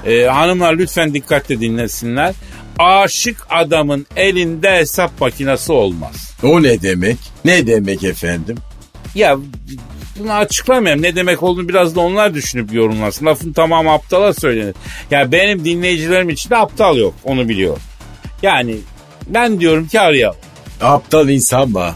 Ee, 0.05 0.23
hanımlar 0.23 0.73
lütfen 0.73 1.13
dikkatle 1.13 1.59
dinlesinler. 1.59 2.35
Aşık 2.79 3.37
adamın 3.49 4.05
elinde 4.15 4.71
hesap 4.71 5.21
makinesi 5.21 5.71
olmaz. 5.71 6.33
O 6.43 6.63
ne 6.63 6.81
demek? 6.81 7.17
Ne 7.45 7.67
demek 7.67 8.03
efendim? 8.03 8.57
Ya 9.15 9.37
bunu 10.19 10.33
açıklamayayım. 10.33 11.01
Ne 11.03 11.15
demek 11.15 11.43
olduğunu 11.43 11.69
biraz 11.69 11.95
da 11.95 11.99
onlar 12.01 12.33
düşünüp 12.33 12.73
yorumlasın. 12.73 13.25
Lafın 13.25 13.53
tamamı 13.53 13.91
aptala 13.91 14.33
söylenir. 14.33 14.75
Ya 15.11 15.31
benim 15.31 15.65
dinleyicilerim 15.65 16.29
için 16.29 16.49
de 16.49 16.57
aptal 16.57 16.97
yok. 16.97 17.13
Onu 17.23 17.49
biliyor. 17.49 17.77
Yani 18.41 18.77
ben 19.27 19.59
diyorum 19.59 19.87
ki 19.87 19.99
arayalım. 19.99 20.37
Aptal 20.81 21.29
insan 21.29 21.69
mı? 21.69 21.91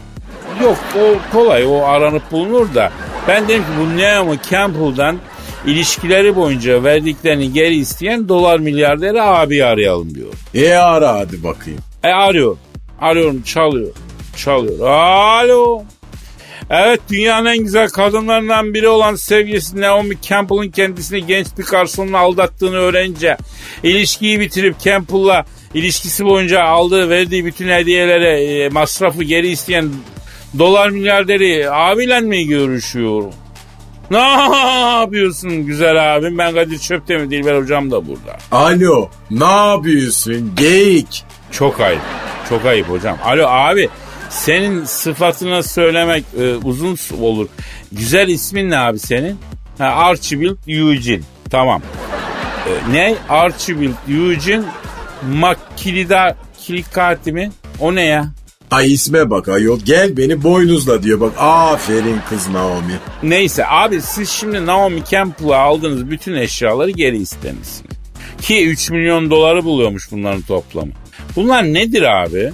Yok 0.62 0.78
o 0.96 1.32
kolay 1.32 1.66
o 1.66 1.82
aranıp 1.84 2.32
bulunur 2.32 2.74
da. 2.74 2.92
Ben 3.28 3.48
dedim 3.48 3.62
ki 3.62 3.68
bu 3.80 4.02
Naomi 4.02 4.38
Campbell'dan 4.50 5.18
ilişkileri 5.66 6.36
boyunca 6.36 6.84
verdiklerini 6.84 7.52
geri 7.52 7.76
isteyen 7.76 8.28
dolar 8.28 8.58
milyarderi 8.58 9.22
abi 9.22 9.64
arayalım 9.64 10.14
diyor. 10.14 10.32
E 10.54 10.74
ara 10.74 11.14
hadi 11.14 11.42
bakayım. 11.44 11.80
E 12.04 12.08
arıyor. 12.08 12.56
Arıyorum 13.00 13.42
çalıyor. 13.42 13.92
Çalıyor. 14.36 14.88
Alo. 14.88 15.82
Evet 16.70 17.00
dünyanın 17.10 17.46
en 17.46 17.58
güzel 17.58 17.88
kadınlarından 17.88 18.74
biri 18.74 18.88
olan 18.88 19.14
sevgilisi 19.14 19.80
Naomi 19.80 20.14
Campbell'ın 20.22 20.70
kendisini 20.70 21.26
genç 21.26 21.46
bir 21.58 21.64
garsonla 21.64 22.18
aldattığını 22.18 22.76
öğrenince 22.76 23.36
ilişkiyi 23.82 24.40
bitirip 24.40 24.80
Campbell'la 24.80 25.44
ilişkisi 25.74 26.24
boyunca 26.24 26.62
aldığı 26.62 27.10
verdiği 27.10 27.44
bütün 27.44 27.68
hediyelere 27.68 28.44
e, 28.44 28.68
masrafı 28.68 29.24
geri 29.24 29.48
isteyen 29.48 29.90
dolar 30.58 30.90
milyarderi 30.90 31.70
abiyle 31.70 32.20
mi 32.20 32.46
görüşüyorum? 32.46 33.32
Ne 34.10 34.18
yapıyorsun 35.00 35.66
güzel 35.66 36.16
abim? 36.16 36.38
Ben 36.38 36.54
Kadir 36.54 36.78
Çöptemir 36.78 37.30
Dilber 37.30 37.56
hocam 37.62 37.90
da 37.90 38.06
burada. 38.08 38.36
Alo 38.52 39.10
ne 39.30 39.44
yapıyorsun 39.44 40.52
geyik? 40.56 41.24
Çok 41.50 41.80
ayıp. 41.80 42.00
Çok 42.48 42.64
ayıp 42.64 42.88
hocam. 42.88 43.18
Alo 43.24 43.46
abi 43.46 43.88
senin 44.30 44.84
sıfatını 44.84 45.62
söylemek 45.62 46.24
e, 46.40 46.54
uzun 46.54 46.98
olur. 47.20 47.48
Güzel 47.92 48.28
ismin 48.28 48.70
ne 48.70 48.78
abi 48.78 48.98
senin? 48.98 49.38
Ha, 49.78 49.84
Archibald 49.84 50.56
Eugene. 50.68 51.22
Tamam. 51.50 51.82
E, 52.66 52.92
ne? 52.92 53.14
Archibald 53.28 53.94
Eugene 54.08 54.64
Makilida 55.32 56.36
Kilikati 56.58 57.32
mi? 57.32 57.50
O 57.80 57.94
ne 57.94 58.02
ya? 58.04 58.26
Ay 58.70 58.92
isme 58.92 59.30
bak 59.30 59.48
ayol 59.48 59.80
gel 59.84 60.16
beni 60.16 60.42
boynuzla 60.42 61.02
diyor 61.02 61.20
bak 61.20 61.32
aferin 61.38 62.20
kız 62.28 62.48
Naomi. 62.48 62.98
Neyse 63.22 63.66
abi 63.66 64.00
siz 64.00 64.30
şimdi 64.30 64.66
Naomi 64.66 65.04
Campbell'a 65.10 65.58
aldığınız 65.58 66.10
bütün 66.10 66.34
eşyaları 66.34 66.90
geri 66.90 67.16
istemişsiniz. 67.16 67.96
Ki 68.42 68.66
3 68.68 68.90
milyon 68.90 69.30
doları 69.30 69.64
buluyormuş 69.64 70.12
bunların 70.12 70.42
toplamı. 70.42 70.92
Bunlar 71.36 71.64
nedir 71.64 72.02
abi? 72.02 72.52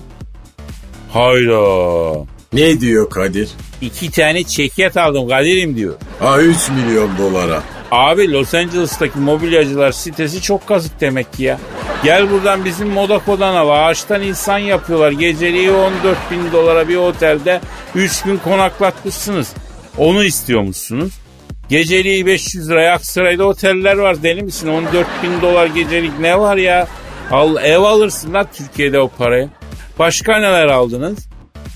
Hayda. 1.13 2.27
Ne 2.53 2.81
diyor 2.81 3.11
Kadir? 3.11 3.49
İki 3.81 4.11
tane 4.11 4.45
çekyat 4.45 4.97
aldım 4.97 5.29
Kadir'im 5.29 5.77
diyor. 5.77 5.95
Ha 6.19 6.41
3 6.41 6.57
milyon 6.69 7.19
dolara. 7.19 7.63
Abi 7.93 8.33
Los 8.33 8.55
Angeles'taki 8.55 9.19
mobilyacılar 9.19 9.93
sitesi 9.93 10.43
çok 10.43 10.67
kazık 10.67 11.01
demek 11.01 11.33
ki 11.33 11.43
ya. 11.43 11.59
Gel 12.05 12.31
buradan 12.31 12.65
bizim 12.65 12.89
Modako'dan 12.89 13.55
al. 13.55 13.69
Ağaçtan 13.69 14.23
insan 14.23 14.59
yapıyorlar. 14.59 15.11
Geceliği 15.11 15.71
14 15.71 16.19
bin 16.31 16.53
dolara 16.53 16.89
bir 16.89 16.97
otelde 16.97 17.61
3 17.95 18.23
gün 18.23 18.37
konaklatmışsınız. 18.37 19.53
Onu 19.99 20.25
istiyormuşsunuz. 20.25 21.13
Geceliği 21.69 22.27
500 22.27 22.71
liraya 22.71 22.95
Aksaray'da 22.95 23.45
oteller 23.47 23.97
var 23.97 24.23
deli 24.23 24.43
misin? 24.43 24.69
14 24.69 25.07
bin 25.23 25.41
dolar 25.43 25.67
gecelik 25.67 26.19
ne 26.21 26.39
var 26.39 26.57
ya? 26.57 26.89
Al, 27.31 27.57
ev 27.63 27.79
alırsın 27.79 28.35
lan 28.35 28.47
Türkiye'de 28.57 29.01
o 29.01 29.09
parayı. 29.09 29.49
Başka 29.99 30.37
neler 30.37 30.67
aldınız? 30.67 31.19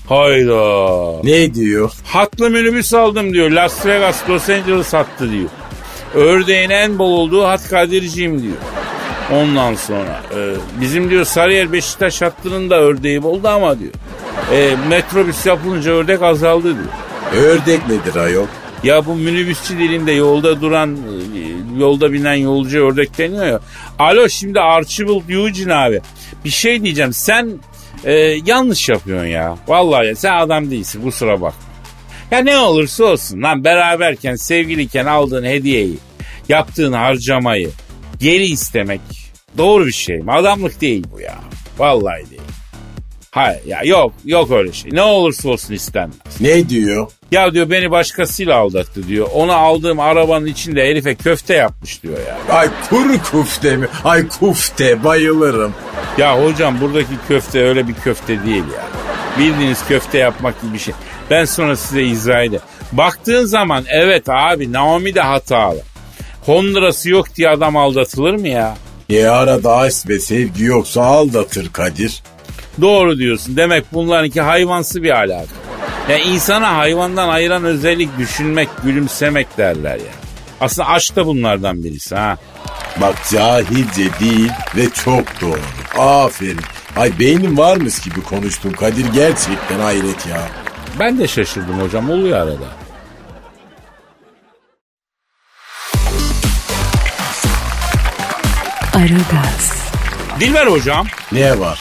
Hayda. 0.09 1.21
Ne 1.23 1.53
diyor? 1.53 1.91
Hatlı 2.05 2.49
minibüs 2.49 2.93
aldım 2.93 3.33
diyor. 3.33 3.51
Las 3.51 3.85
Vegas, 3.85 4.29
Los 4.29 4.49
Angeles 4.49 4.93
hattı 4.93 5.31
diyor. 5.31 5.49
Ördeğin 6.17 6.69
en 6.69 6.99
bol 6.99 7.11
olduğu 7.11 7.43
hat 7.43 7.69
Kadir'ciğim 7.69 8.43
diyor. 8.43 8.55
Ondan 9.33 9.75
sonra 9.75 10.21
e, 10.35 10.53
bizim 10.81 11.09
diyor 11.09 11.25
Sarıyer 11.25 11.73
Beşiktaş 11.73 12.21
hattının 12.21 12.69
da 12.69 12.75
ördeği 12.75 13.23
boldu 13.23 13.47
ama 13.47 13.79
diyor. 13.79 13.91
E, 14.53 14.75
metrobüs 14.89 15.45
yapılınca 15.45 15.91
ördek 15.91 16.21
azaldı 16.21 16.75
diyor. 16.75 17.45
Ördek 17.45 17.87
nedir 17.87 18.15
ayol? 18.15 18.45
Ya 18.83 19.05
bu 19.05 19.15
minibüsçü 19.15 19.77
dilinde 19.77 20.11
yolda 20.11 20.61
duran, 20.61 20.95
e, 20.95 21.79
yolda 21.79 22.13
binen 22.13 22.33
yolcu 22.33 22.87
ördek 22.87 23.17
deniyor 23.17 23.45
ya. 23.45 23.59
Alo 23.99 24.29
şimdi 24.29 24.59
Archibald 24.59 25.29
Eugene 25.29 25.75
abi. 25.75 26.01
Bir 26.45 26.49
şey 26.49 26.83
diyeceğim 26.83 27.13
sen 27.13 27.59
e, 28.03 28.13
yanlış 28.45 28.89
yapıyorsun 28.89 29.27
ya. 29.27 29.57
Vallahi 29.67 30.07
ya, 30.07 30.15
sen 30.15 30.33
adam 30.37 30.71
değilsin 30.71 31.01
kusura 31.01 31.41
bak. 31.41 31.53
Ya 32.31 32.39
ne 32.39 32.57
olursa 32.57 33.05
olsun 33.05 33.41
lan 33.41 33.63
beraberken 33.63 34.35
sevgiliyken 34.35 35.05
aldığın 35.05 35.45
hediyeyi, 35.45 35.97
yaptığın 36.49 36.93
harcamayı 36.93 37.69
geri 38.19 38.45
istemek 38.45 39.01
doğru 39.57 39.85
bir 39.85 39.91
şey 39.91 40.17
mi? 40.17 40.31
Adamlık 40.31 40.81
değil 40.81 41.03
bu 41.15 41.21
ya. 41.21 41.35
Vallahi 41.77 42.29
değil. 42.29 42.41
Hayır 43.31 43.65
ya 43.65 43.81
yok 43.83 44.13
yok 44.25 44.51
öyle 44.51 44.73
şey. 44.73 44.91
Ne 44.93 45.01
olursa 45.01 45.49
olsun 45.49 45.73
istenmez. 45.73 46.17
Ne 46.39 46.69
diyor? 46.69 47.11
Ya 47.31 47.53
diyor 47.53 47.69
beni 47.69 47.91
başkasıyla 47.91 48.57
aldattı 48.57 49.07
diyor. 49.07 49.27
Ona 49.33 49.55
aldığım 49.55 49.99
arabanın 49.99 50.45
içinde 50.45 50.81
herife 50.87 51.15
köfte 51.15 51.53
yapmış 51.53 52.03
diyor 52.03 52.17
ya. 52.27 52.55
Ay 52.55 52.69
kuru 52.89 53.23
kufte 53.31 53.77
mi? 53.77 53.87
Ay 54.03 54.27
kufte 54.27 55.03
bayılırım. 55.03 55.73
Ya 56.17 56.43
hocam 56.43 56.81
buradaki 56.81 57.13
köfte 57.27 57.63
öyle 57.63 57.87
bir 57.87 57.93
köfte 57.93 58.45
değil 58.45 58.63
ya. 58.75 58.83
Bildiğiniz 59.39 59.87
köfte 59.87 60.17
yapmak 60.17 60.61
gibi 60.61 60.73
bir 60.73 60.79
şey. 60.79 60.93
Ben 61.29 61.45
sonra 61.45 61.75
size 61.75 62.03
izah 62.03 62.43
edeyim. 62.43 62.63
Baktığın 62.91 63.45
zaman 63.45 63.83
evet 63.89 64.23
abi 64.29 64.73
Naomi 64.73 65.15
de 65.15 65.21
hatalı. 65.21 65.81
Honduras'ı 66.47 67.09
yok 67.09 67.35
diye 67.35 67.49
adam 67.49 67.77
aldatılır 67.77 68.33
mı 68.33 68.47
ya? 68.47 68.77
E 69.09 69.25
arada 69.25 69.77
aşk 69.77 70.09
ve 70.09 70.19
sevgi 70.19 70.63
yoksa 70.63 71.01
aldatır 71.01 71.69
Kadir. 71.73 72.23
Doğru 72.81 73.17
diyorsun. 73.17 73.57
Demek 73.57 73.93
bunlarınki 73.93 74.41
hayvansı 74.41 75.03
bir 75.03 75.11
alaka. 75.11 75.53
Ya 76.09 76.17
insana 76.17 76.77
hayvandan 76.77 77.29
ayıran 77.29 77.63
özellik 77.63 78.17
düşünmek, 78.17 78.69
gülümsemek 78.83 79.57
derler 79.57 79.95
ya. 79.95 80.13
Aslında 80.61 80.87
aşk 80.87 81.15
da 81.15 81.25
bunlardan 81.25 81.83
birisi 81.83 82.15
ha. 82.15 82.37
Bak 83.01 83.15
cahilce 83.31 84.09
değil 84.19 84.51
ve 84.75 84.89
çok 84.89 85.41
doğru. 85.41 85.59
Aferin. 85.97 86.59
Ay 86.97 87.19
beynim 87.19 87.57
varmış 87.57 87.99
gibi 88.01 88.21
konuştun 88.21 88.71
Kadir 88.71 89.05
gerçekten 89.13 89.79
hayret 89.79 90.27
ya. 90.27 90.41
Ben 90.99 91.19
de 91.19 91.27
şaşırdım 91.27 91.81
hocam 91.81 92.09
oluyor 92.09 92.37
arada. 92.37 92.86
Aragaz, 98.97 99.71
Dilber 100.39 100.67
hocam 100.67 101.07
Ne 101.31 101.59
var? 101.59 101.79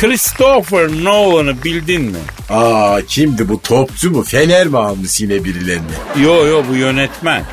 Christopher 0.00 0.88
Nolan'ı 1.04 1.62
bildin 1.64 2.02
mi? 2.02 2.18
Aa 2.50 3.00
kimdi 3.08 3.48
bu 3.48 3.62
topçu 3.62 4.10
mu? 4.10 4.22
Fener 4.22 4.66
mi 4.66 4.78
almış 4.78 5.20
yine 5.20 5.44
birilerini? 5.44 5.92
Yo 6.22 6.46
yo 6.46 6.62
bu 6.70 6.74
yönetmen. 6.74 7.44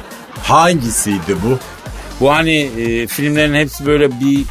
Hangisiydi 0.43 1.36
bu? 1.46 1.60
Bu 2.19 2.31
hani 2.31 2.58
e, 2.58 3.08
filmlerin 3.08 3.53
hepsi 3.53 3.86
böyle 3.86 4.19
bir 4.19 4.46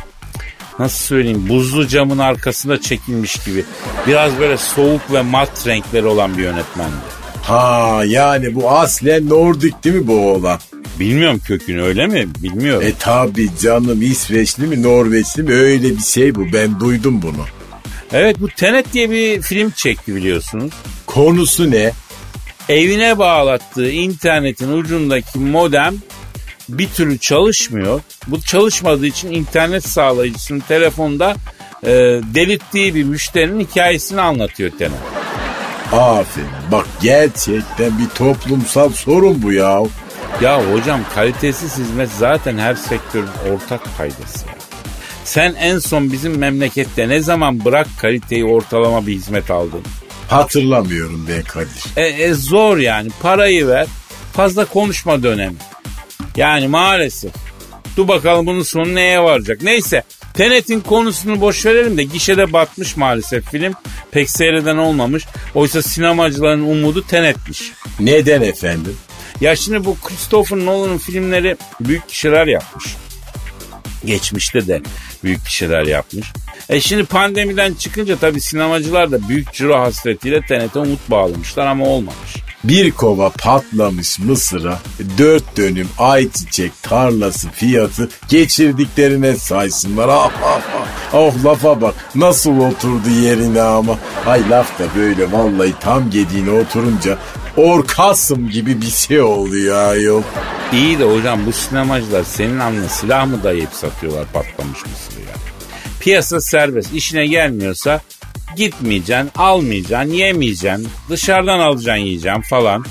nasıl 0.79 0.99
söyleyeyim 1.05 1.47
buzlu 1.49 1.87
camın 1.89 2.19
arkasında 2.19 2.81
çekilmiş 2.81 3.37
gibi. 3.37 3.65
Biraz 4.07 4.39
böyle 4.39 4.57
soğuk 4.57 5.13
ve 5.13 5.23
mat 5.23 5.67
renkleri 5.67 6.07
olan 6.07 6.39
bir 6.39 6.43
yönetmendi. 6.43 6.95
Ha 7.43 8.03
yani 8.07 8.55
bu 8.55 8.71
aslen 8.71 9.29
Nordik 9.29 9.85
değil 9.85 9.97
mi 9.97 10.07
bu 10.07 10.31
oğlan? 10.33 10.59
Bilmiyorum 11.01 11.41
kökünü 11.47 11.83
öyle 11.83 12.07
mi? 12.07 12.29
Bilmiyorum. 12.43 12.87
E 12.87 12.95
tabi 12.95 13.49
canım 13.63 14.03
İsveçli 14.03 14.67
mi 14.67 14.83
Norveçli 14.83 15.43
mi 15.43 15.53
öyle 15.53 15.97
bir 15.97 16.03
şey 16.03 16.35
bu 16.35 16.53
ben 16.53 16.81
duydum 16.81 17.23
bunu. 17.23 17.45
Evet 18.13 18.37
bu 18.41 18.49
Tenet 18.49 18.93
diye 18.93 19.11
bir 19.11 19.43
film 19.43 19.71
çekti 19.71 20.15
biliyorsunuz. 20.15 20.73
Konusu 21.07 21.71
ne? 21.71 21.93
Evine 22.69 23.19
bağlattığı 23.19 23.91
internetin 23.91 24.73
ucundaki 24.73 25.39
modem 25.39 25.95
bir 26.69 26.89
türlü 26.89 27.19
çalışmıyor. 27.19 28.01
Bu 28.27 28.41
çalışmadığı 28.41 29.07
için 29.07 29.33
internet 29.33 29.89
sağlayıcısının 29.89 30.61
telefonda 30.61 31.37
e, 31.83 31.91
delirttiği 32.35 32.95
bir 32.95 33.05
müşterinin 33.05 33.61
hikayesini 33.61 34.21
anlatıyor 34.21 34.71
Tenet. 34.79 34.93
Aferin 35.93 36.49
bak 36.73 36.87
gerçekten 37.03 37.99
bir 37.99 38.09
toplumsal 38.15 38.93
sorun 38.93 39.43
bu 39.43 39.53
ya. 39.53 39.83
Ya 40.43 40.73
hocam 40.73 41.01
kalitesiz 41.15 41.79
hizmet 41.79 42.11
zaten 42.19 42.59
her 42.59 42.75
sektörün 42.75 43.29
ortak 43.53 43.97
paydası 43.99 44.47
ya. 44.47 44.55
Sen 45.25 45.55
en 45.55 45.79
son 45.79 46.13
bizim 46.13 46.39
memlekette 46.39 47.09
ne 47.09 47.21
zaman 47.21 47.65
bırak 47.65 47.87
kaliteyi 48.01 48.45
ortalama 48.45 49.07
bir 49.07 49.13
hizmet 49.13 49.51
aldın? 49.51 49.83
Hatırlamıyorum 50.29 51.27
ben 51.29 51.43
Kadir. 51.43 51.85
E, 51.97 52.07
e, 52.07 52.35
zor 52.35 52.79
yani 52.79 53.11
parayı 53.23 53.69
ver 53.69 53.87
fazla 54.33 54.65
konuşma 54.65 55.23
dönemi. 55.23 55.57
Yani 56.37 56.69
maalesef. 56.69 57.33
Dur 57.97 58.09
bakalım 58.09 58.47
bunun 58.47 58.63
sonu 58.63 58.95
neye 58.95 59.21
varacak. 59.21 59.63
Neyse 59.63 60.03
Tenet'in 60.35 60.81
konusunu 60.81 61.41
boş 61.41 61.67
verelim 61.67 61.99
de 61.99 62.03
gişede 62.03 62.53
batmış 62.53 62.97
maalesef 62.97 63.51
film. 63.51 63.73
Pek 64.11 64.31
seyreden 64.31 64.77
olmamış. 64.77 65.25
Oysa 65.55 65.83
sinemacıların 65.83 66.61
umudu 66.61 67.07
Tenet'miş. 67.07 67.73
Neden 68.01 68.43
efendim? 68.43 68.97
Ya 69.41 69.57
şimdi 69.57 69.85
bu 69.85 69.97
Christopher 70.05 70.59
Nolan'ın 70.59 70.99
filmleri 70.99 71.57
büyük 71.81 72.09
kişiler 72.09 72.47
yapmış. 72.47 72.85
Geçmişte 74.05 74.67
de 74.67 74.83
büyük 75.25 75.45
kişiler 75.45 75.83
yapmış. 75.83 76.33
E 76.69 76.81
şimdi 76.81 77.05
pandemiden 77.05 77.75
çıkınca 77.75 78.17
tabii 78.17 78.41
sinemacılar 78.41 79.13
da 79.13 79.29
büyük 79.29 79.53
ciro 79.53 79.81
hasretiyle 79.81 80.41
TNT 80.41 80.77
umut 80.77 81.11
bağlamışlar 81.11 81.67
ama 81.67 81.87
olmamış. 81.87 82.37
Bir 82.65 82.91
kova 82.91 83.31
patlamış 83.31 84.19
mısıra 84.19 84.79
dört 85.19 85.57
dönüm 85.57 85.89
ayçiçek 85.99 86.83
tarlası 86.83 87.51
fiyatı 87.51 88.09
geçirdiklerine 88.29 89.37
saysınlar. 89.37 90.09
Ah, 90.09 90.31
ah, 90.45 90.61
ah. 90.77 91.15
oh 91.15 91.45
lafa 91.45 91.81
bak 91.81 91.95
nasıl 92.15 92.59
oturdu 92.61 93.11
yerine 93.23 93.63
ama. 93.63 93.99
Ay 94.27 94.51
laf 94.51 94.79
da 94.79 94.85
böyle 94.97 95.33
vallahi 95.33 95.75
tam 95.81 96.11
gediğine 96.11 96.51
oturunca 96.51 97.19
orkasım 97.59 98.51
gibi 98.51 98.81
bir 98.81 98.91
şey 98.91 99.21
oluyor 99.21 99.89
ayol. 99.91 100.23
İyi 100.73 100.99
de 100.99 101.05
hocam 101.05 101.47
bu 101.47 101.53
sinemacılar 101.53 102.25
senin 102.25 102.59
anla 102.59 102.89
silah 102.89 103.27
mı 103.27 103.43
dayayıp 103.43 103.73
satıyorlar 103.73 104.27
patlamış 104.33 104.79
mısır 104.83 105.21
ya? 105.21 105.35
Piyasa 106.01 106.41
serbest 106.41 106.95
işine 106.95 107.27
gelmiyorsa 107.27 108.01
gitmeyeceksin, 108.57 109.31
almayacaksın, 109.37 110.13
yemeyeceksin, 110.13 110.89
dışarıdan 111.11 111.59
alacaksın 111.59 112.05
yiyeceksin 112.05 112.43
falan. 112.43 112.85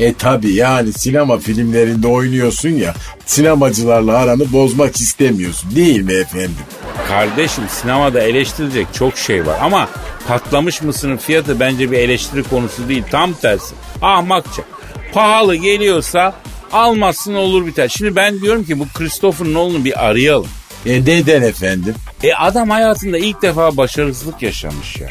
E 0.00 0.14
tabi 0.14 0.52
yani 0.54 0.92
sinema 0.92 1.38
filmlerinde 1.38 2.06
oynuyorsun 2.08 2.68
ya 2.68 2.94
sinemacılarla 3.26 4.16
aranı 4.18 4.52
bozmak 4.52 4.96
istemiyorsun 4.96 5.76
değil 5.76 6.00
mi 6.00 6.12
efendim? 6.12 6.56
Kardeşim 7.08 7.64
sinemada 7.68 8.20
eleştirilecek 8.20 8.86
çok 8.94 9.18
şey 9.18 9.46
var 9.46 9.58
ama 9.62 9.88
patlamış 10.28 10.82
mısırın 10.82 11.16
fiyatı 11.16 11.60
bence 11.60 11.90
bir 11.90 11.98
eleştiri 11.98 12.42
konusu 12.42 12.88
değil 12.88 13.04
tam 13.10 13.32
tersi. 13.32 13.74
Ahmakça. 14.02 14.62
Pahalı 15.12 15.54
geliyorsa 15.54 16.34
almazsın 16.72 17.34
olur 17.34 17.66
biter. 17.66 17.88
Şimdi 17.88 18.16
ben 18.16 18.40
diyorum 18.40 18.64
ki 18.64 18.78
bu 18.78 18.86
Christopher 18.94 19.52
Nolan'ı 19.52 19.84
bir 19.84 20.06
arayalım. 20.06 20.48
E 20.86 21.00
neden 21.04 21.42
efendim? 21.42 21.94
E 22.22 22.34
adam 22.34 22.70
hayatında 22.70 23.18
ilk 23.18 23.42
defa 23.42 23.76
başarısızlık 23.76 24.42
yaşamış 24.42 24.96
ya. 24.96 25.08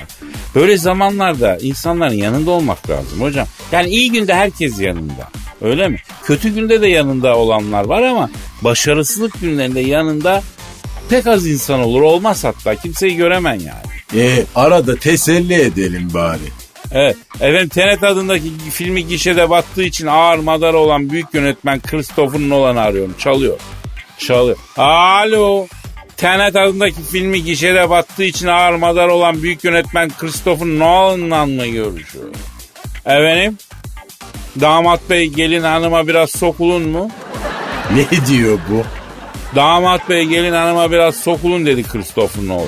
Böyle 0.55 0.77
zamanlarda 0.77 1.57
insanların 1.57 2.13
yanında 2.15 2.51
olmak 2.51 2.89
lazım 2.89 3.21
hocam. 3.21 3.47
Yani 3.71 3.89
iyi 3.89 4.11
günde 4.11 4.33
herkes 4.33 4.79
yanında. 4.79 5.29
Öyle 5.61 5.87
mi? 5.87 5.97
Kötü 6.23 6.49
günde 6.49 6.81
de 6.81 6.87
yanında 6.87 7.37
olanlar 7.37 7.85
var 7.85 8.01
ama 8.01 8.29
başarısızlık 8.61 9.41
günlerinde 9.41 9.79
yanında 9.79 10.43
pek 11.09 11.27
az 11.27 11.47
insan 11.47 11.79
olur. 11.79 12.01
Olmaz 12.01 12.43
hatta 12.43 12.75
kimseyi 12.75 13.15
göremen 13.15 13.53
yani. 13.59 14.23
E 14.23 14.43
arada 14.55 14.95
teselli 14.95 15.53
edelim 15.53 16.09
bari. 16.13 16.39
Evet. 16.91 17.17
Efendim 17.35 17.69
Tenet 17.69 18.03
adındaki 18.03 18.51
filmi 18.71 19.07
gişede 19.07 19.49
battığı 19.49 19.83
için 19.83 20.07
ağır 20.07 20.39
madara 20.39 20.77
olan 20.77 21.09
büyük 21.09 21.33
yönetmen 21.33 21.81
Christopher 21.81 22.39
Nolan'ı 22.49 22.81
arıyorum. 22.81 23.15
Çalıyor. 23.19 23.57
Çalıyor. 24.17 24.57
Alo. 24.77 25.67
Tenet 26.17 26.55
adındaki 26.55 27.03
filmi 27.11 27.43
gişede 27.43 27.89
battığı 27.89 28.23
için 28.23 28.47
ağır 28.47 28.75
madar 28.75 29.07
olan 29.07 29.43
büyük 29.43 29.63
yönetmen 29.63 30.11
Christopher 30.17 30.67
Nolan'la 30.67 31.45
mı 31.45 31.67
görüşüyor? 31.67 32.25
Efendim? 33.05 33.57
Damat 34.61 35.09
bey 35.09 35.27
gelin 35.27 35.63
hanıma 35.63 36.07
biraz 36.07 36.29
sokulun 36.29 36.89
mu? 36.89 37.09
Ne 37.95 38.27
diyor 38.27 38.59
bu? 38.69 38.83
Damat 39.55 40.09
bey 40.09 40.23
gelin 40.23 40.53
hanıma 40.53 40.91
biraz 40.91 41.15
sokulun 41.15 41.65
dedi 41.65 41.83
Christopher 41.83 42.47
Nolan. 42.47 42.65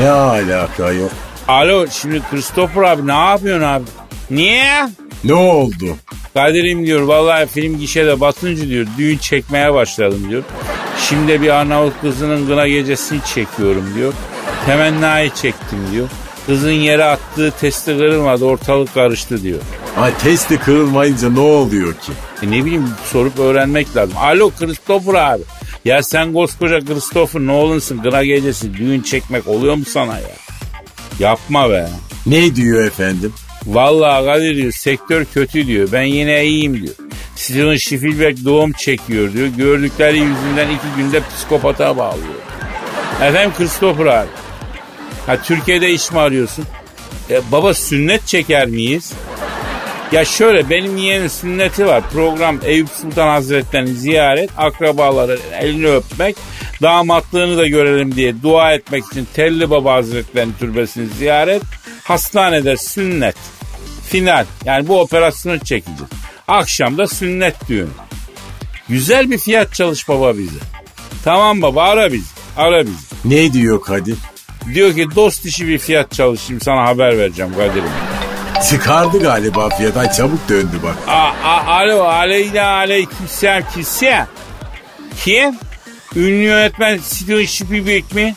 Ne 0.00 0.10
alaka 0.10 0.92
yok? 0.92 1.10
Alo 1.48 1.86
şimdi 1.86 2.22
Christopher 2.30 2.82
abi 2.82 3.06
ne 3.06 3.12
yapıyorsun 3.12 3.64
abi? 3.66 3.84
Niye? 4.30 4.88
Ne 5.24 5.34
oldu? 5.34 5.96
Kadir'im 6.34 6.86
diyor 6.86 7.02
vallahi 7.02 7.46
film 7.46 7.78
gişede 7.78 8.20
batınca 8.20 8.68
diyor 8.68 8.86
düğün 8.98 9.18
çekmeye 9.18 9.74
başladım 9.74 10.26
diyor. 10.30 10.42
Şimdi 10.98 11.42
bir 11.42 11.48
Arnavut 11.48 11.92
kızının 12.00 12.46
kına 12.46 12.68
gecesini 12.68 13.20
çekiyorum 13.34 13.92
diyor. 13.94 14.12
Temennayı 14.66 15.30
çektim 15.30 15.78
diyor. 15.92 16.08
Kızın 16.46 16.70
yere 16.70 17.04
attığı 17.04 17.50
testi 17.60 17.96
kırılmadı 17.96 18.44
ortalık 18.44 18.94
karıştı 18.94 19.42
diyor. 19.42 19.58
Ay 19.96 20.18
testi 20.18 20.58
kırılmayınca 20.58 21.30
ne 21.30 21.40
oluyor 21.40 21.92
ki? 21.92 22.12
E 22.42 22.50
ne 22.50 22.64
bileyim 22.64 22.88
sorup 23.12 23.38
öğrenmek 23.38 23.96
lazım. 23.96 24.16
Alo 24.18 24.50
Christopher 24.58 25.14
abi. 25.14 25.42
Ya 25.84 26.02
sen 26.02 26.32
koskoca 26.32 26.80
Christopher 26.80 27.40
Nolan'sın 27.40 27.98
kına 27.98 28.24
gecesi 28.24 28.74
düğün 28.74 29.00
çekmek 29.00 29.48
oluyor 29.48 29.74
mu 29.74 29.84
sana 29.84 30.18
ya? 30.18 30.30
Yapma 31.18 31.70
be. 31.70 31.88
Ne 32.26 32.56
diyor 32.56 32.84
efendim? 32.84 33.32
Vallahi 33.66 34.24
Kadir 34.24 34.56
diyor 34.56 34.72
sektör 34.72 35.24
kötü 35.24 35.66
diyor. 35.66 35.88
Ben 35.92 36.02
yine 36.02 36.44
iyiyim 36.44 36.82
diyor. 36.82 36.94
Steven 37.36 37.76
Spielberg 37.76 38.36
doğum 38.44 38.72
çekiyor 38.72 39.32
diyor. 39.32 39.46
Gördükleri 39.46 40.18
yüzünden 40.18 40.68
iki 40.68 40.86
günde 40.96 41.20
psikopata 41.20 41.96
bağlıyor. 41.96 42.34
Efendim 43.22 43.52
Christopher 43.58 44.06
abi. 44.06 44.28
Ha 45.26 45.42
Türkiye'de 45.42 45.90
iş 45.90 46.12
mi 46.12 46.18
arıyorsun? 46.18 46.64
E, 47.30 47.40
baba 47.52 47.74
sünnet 47.74 48.26
çeker 48.26 48.66
miyiz? 48.66 49.12
Ya 50.12 50.24
şöyle 50.24 50.70
benim 50.70 50.96
yeğenin 50.96 51.28
sünneti 51.28 51.86
var. 51.86 52.02
Program 52.12 52.58
Eyüp 52.64 52.88
Sultan 52.88 53.28
Hazretleri'ni 53.28 53.94
ziyaret, 53.94 54.50
akrabaları 54.56 55.38
elini 55.60 55.88
öpmek, 55.88 56.36
damatlığını 56.82 57.56
da 57.56 57.66
görelim 57.66 58.14
diye 58.14 58.42
dua 58.42 58.72
etmek 58.72 59.04
için 59.06 59.28
Telli 59.34 59.70
Baba 59.70 59.94
Hazretleri'nin 59.94 60.54
türbesini 60.58 61.06
ziyaret, 61.06 61.62
hastanede 62.04 62.76
sünnet, 62.76 63.36
final. 64.08 64.44
Yani 64.64 64.88
bu 64.88 65.00
operasyonu 65.00 65.58
çekeceğiz. 65.58 66.00
Akşam 66.48 66.98
da 66.98 67.06
sünnet 67.08 67.68
düğünü. 67.68 67.88
Güzel 68.88 69.30
bir 69.30 69.38
fiyat 69.38 69.74
çalış 69.74 70.08
baba 70.08 70.38
bize. 70.38 70.58
Tamam 71.24 71.62
baba 71.62 71.82
ara 71.82 72.12
bizi. 72.12 72.26
Ara 72.56 72.86
bizi. 72.86 72.96
Ne 73.24 73.52
diyor 73.52 73.82
Kadir? 73.82 74.16
Diyor 74.74 74.94
ki 74.94 75.06
dost 75.16 75.46
işi 75.46 75.68
bir 75.68 75.78
fiyat 75.78 76.12
çalışayım 76.12 76.60
sana 76.60 76.86
haber 76.86 77.18
vereceğim 77.18 77.52
Kadir'im. 77.56 77.90
Çıkardı 78.70 79.20
galiba 79.22 79.68
fiyat. 79.68 79.96
Ay 79.96 80.12
çabuk 80.12 80.48
döndü 80.48 80.80
bak. 80.82 80.96
A, 81.08 81.12
a, 81.44 81.66
alo 81.66 82.02
aleyna 82.02 82.62
aleykümselam 82.66 83.62
kimse. 83.74 84.26
Kim? 85.24 85.54
Ünlü 86.16 86.42
yönetmen 86.42 86.98
Steven 86.98 87.44
Spielberg 87.46 88.12
mi? 88.14 88.34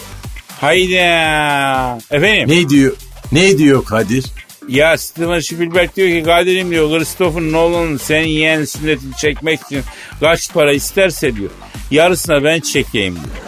Hayda. 0.62 1.98
Efendim? 2.12 2.50
Ne 2.50 2.70
diyor? 2.70 2.94
Ne 3.32 3.58
diyor 3.58 3.86
Kadir? 3.86 4.26
Ya 4.68 4.98
Steven 4.98 5.40
Spielberg 5.40 5.96
diyor 5.96 6.10
ki 6.10 6.24
Kadir'im 6.26 6.72
diyor 6.72 6.98
Christopher 6.98 7.42
Nolan'ın 7.42 7.98
senin 7.98 8.28
yeğen 8.28 8.66
sünnetini 8.66 9.16
çekmek 9.16 9.62
için 9.62 9.84
kaç 10.20 10.54
para 10.54 10.74
isterse 10.74 11.36
diyor. 11.36 11.50
Yarısına 11.92 12.44
ben 12.44 12.60
çekeyim 12.60 13.16
diyor. 13.16 13.48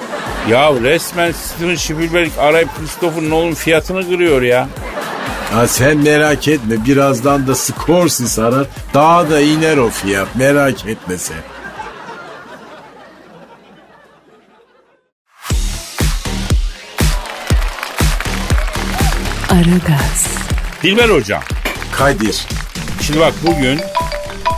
Ya 0.50 0.82
resmen 0.84 1.32
Steven 1.32 1.76
Spielberg 1.76 2.32
arayıp 2.40 2.70
Christopher 2.80 3.30
Nolan 3.30 3.54
fiyatını 3.54 4.10
kırıyor 4.10 4.42
ya. 4.42 4.70
Ha 5.54 5.68
sen 5.68 5.98
merak 5.98 6.48
etme 6.48 6.86
birazdan 6.86 7.48
da 7.48 7.56
Scorsese 7.56 8.44
arar 8.44 8.68
daha 8.94 9.30
da 9.30 9.40
iner 9.42 9.78
o 9.78 9.90
fiyat 9.90 10.36
merak 10.36 10.86
etme 10.86 11.18
sen. 11.18 11.38
Aragaz, 19.50 20.39
Dilber 20.84 21.10
hocam. 21.10 21.42
Kadir 21.98 22.46
Şimdi 23.02 23.20
bak 23.20 23.34
bugün 23.48 23.80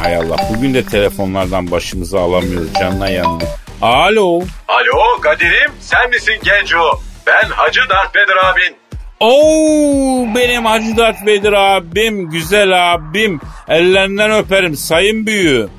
hay 0.02 0.16
Allah 0.16 0.36
bugün 0.56 0.74
de 0.74 0.86
telefonlardan 0.86 1.72
başımızı 1.72 2.20
alamıyoruz 2.20 2.74
canına 2.80 3.10
yandı. 3.10 3.46
Alo. 3.82 4.42
Alo 4.68 5.22
Kadir'im 5.22 5.72
sen 5.80 6.10
misin 6.10 6.34
Genco? 6.44 7.00
Ben 7.28 7.50
Hacı 7.50 7.82
Dert 7.90 8.16
Bedir 8.16 8.46
abin. 8.46 8.76
Oo 9.20 10.36
benim 10.36 10.66
Hacı 10.66 10.98
Dert 10.98 11.26
Vedir 11.26 11.54
abim, 11.54 12.30
güzel 12.30 12.94
abim. 12.94 13.42
Ellerinden 13.68 14.32
öperim 14.32 14.76
sayın 14.76 15.28
büyüğü. 15.28 15.70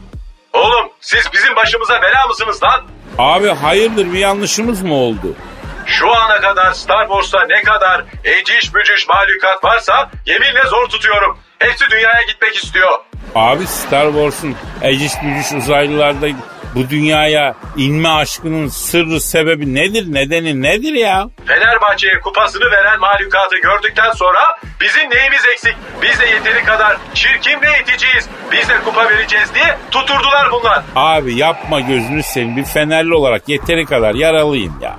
Oğlum 0.53 0.89
siz 1.01 1.25
bizim 1.33 1.57
başımıza 1.57 2.03
bela 2.03 2.27
mısınız 2.29 2.63
lan? 2.63 2.81
Abi 3.19 3.49
hayırdır 3.49 4.13
bir 4.13 4.19
yanlışımız 4.19 4.83
mı 4.83 4.95
oldu? 4.95 5.37
Şu 5.87 6.13
ana 6.15 6.41
kadar 6.41 6.73
Star 6.73 7.07
Wars'ta 7.09 7.47
ne 7.47 7.63
kadar 7.63 8.05
eciş 8.25 8.75
bücüş 8.75 9.09
mahlukat 9.09 9.65
varsa 9.65 10.11
yeminle 10.27 10.63
zor 10.71 10.89
tutuyorum. 10.89 11.39
Hepsi 11.59 11.85
dünyaya 11.91 12.23
gitmek 12.23 12.55
istiyor. 12.57 12.99
Abi 13.35 13.67
Star 13.67 14.07
Wars'un 14.07 14.57
eciş 14.83 15.13
bücüş 15.23 15.53
uzaylılarda 15.53 16.27
bu 16.75 16.91
dünyaya 16.91 17.55
inme 17.77 18.09
aşkının 18.09 18.69
sırrı 18.69 19.21
sebebi 19.21 19.75
nedir? 19.75 20.05
Nedeni 20.15 20.63
nedir 20.63 20.93
ya? 20.93 21.29
Fenerbahçe'ye 21.47 22.21
kupasını 22.21 22.71
veren 22.71 23.01
mahlukatı 23.01 23.57
gördükten 23.63 24.13
sonra 24.13 24.59
bizim 24.81 25.11
neyimiz 25.11 25.45
eksik? 25.53 25.75
Biz 26.03 26.21
de 26.21 26.27
yeteri 26.27 26.65
kadar 26.65 26.97
çirkin 27.15 27.61
ve 27.63 27.67
iticiyiz. 27.83 28.29
Biz 28.53 28.69
de 28.69 28.81
kupa 28.85 29.09
vereceğiz 29.11 29.55
diye 29.55 29.77
tuturdular 29.91 30.51
bunlar. 30.53 30.83
Abi 30.97 31.35
yapma 31.35 31.81
gözünü 31.81 32.23
seveyim. 32.23 32.57
Bir 32.57 32.65
Fenerli 32.65 33.15
olarak 33.15 33.49
yeteri 33.49 33.87
kadar 33.87 34.15
yaralıyım 34.15 34.79
ya. 34.83 34.97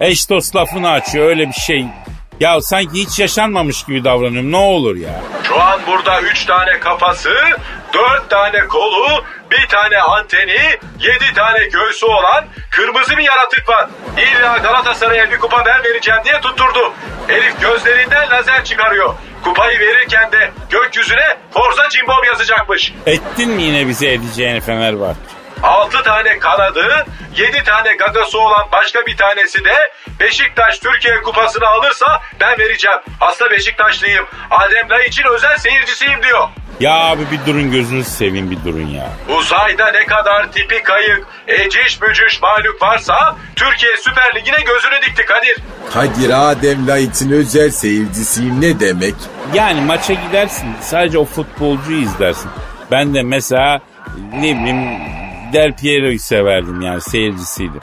Eş 0.00 0.30
dost 0.30 0.56
lafını 0.56 0.90
açıyor 0.90 1.28
öyle 1.28 1.48
bir 1.48 1.52
şey. 1.52 1.86
Ya 2.40 2.60
sanki 2.60 2.92
hiç 2.94 3.18
yaşanmamış 3.18 3.84
gibi 3.84 4.04
davranıyorum 4.04 4.52
ne 4.52 4.56
olur 4.56 4.96
ya. 4.96 5.20
Şu 5.48 5.60
an 5.62 5.80
burada 5.86 6.20
3 6.20 6.44
tane 6.44 6.80
kafası, 6.80 7.34
4 7.92 8.30
tane 8.30 8.66
kolu, 8.66 9.24
bir 9.50 9.68
tane 9.68 9.98
anteni, 9.98 10.58
7 11.00 11.34
tane 11.36 11.64
göğsü 11.64 12.06
olan 12.06 12.44
kırmızı 12.70 13.16
bir 13.16 13.22
yaratık 13.24 13.68
var. 13.68 13.88
İlla 14.16 14.58
Galatasaray'a 14.58 15.30
bir 15.30 15.38
kupa 15.38 15.64
ben 15.66 15.84
vereceğim 15.84 16.20
diye 16.24 16.40
tutturdu. 16.40 16.92
Herif 17.28 17.60
gözlerinden 17.60 18.30
lazer 18.30 18.64
çıkarıyor. 18.64 19.14
Kupayı 19.44 19.80
verirken 19.80 20.32
de 20.32 20.50
gökyüzüne 20.70 21.36
Forza 21.50 21.88
Cimbom 21.88 22.24
yazacakmış. 22.26 22.92
Ettin 23.06 23.50
mi 23.50 23.62
yine 23.62 23.88
bize 23.88 24.12
edeceğini 24.12 24.60
Fenerbahçe? 24.60 25.35
6 25.62 26.02
tane 26.02 26.38
kanadı, 26.38 27.06
7 27.36 27.64
tane 27.64 27.92
gagası 27.94 28.40
olan 28.40 28.68
başka 28.72 29.06
bir 29.06 29.16
tanesi 29.16 29.64
de 29.64 29.74
Beşiktaş 30.20 30.78
Türkiye 30.78 31.22
kupasını 31.22 31.66
alırsa 31.66 32.06
ben 32.40 32.58
vereceğim. 32.58 32.98
Hasta 33.20 33.50
Beşiktaşlıyım. 33.50 34.26
Adem 34.50 34.90
Lay 34.90 35.06
için 35.06 35.24
özel 35.34 35.58
seyircisiyim 35.58 36.22
diyor. 36.22 36.48
Ya 36.80 36.94
abi 36.94 37.22
bir 37.30 37.46
durun 37.46 37.70
gözünüzü 37.70 38.10
seveyim 38.10 38.50
bir 38.50 38.64
durun 38.64 38.86
ya. 38.86 39.10
Uzayda 39.36 39.90
ne 39.90 40.06
kadar 40.06 40.52
tipi 40.52 40.82
kayık, 40.82 41.26
eciş 41.46 42.02
bücüş 42.02 42.42
mahluk 42.42 42.82
varsa 42.82 43.36
Türkiye 43.56 43.96
Süper 43.96 44.34
Ligi'ne 44.34 44.60
gözünü 44.60 45.02
dikti 45.06 45.24
Kadir. 45.24 45.56
Kadir 45.94 46.50
Adem 46.50 46.86
Light'in 46.88 47.32
özel 47.32 47.70
seyircisiyim 47.70 48.60
ne 48.60 48.80
demek? 48.80 49.14
Yani 49.54 49.80
maça 49.80 50.12
gidersin 50.12 50.76
sadece 50.80 51.18
o 51.18 51.24
futbolcuyu 51.24 52.02
izlersin. 52.02 52.50
Ben 52.90 53.14
de 53.14 53.22
mesela 53.22 53.80
ne 54.34 54.56
bileyim 54.56 55.00
Del 55.52 55.72
Piero'yu 55.76 56.18
severdim 56.18 56.80
yani 56.80 57.00
seyircisiydim. 57.00 57.80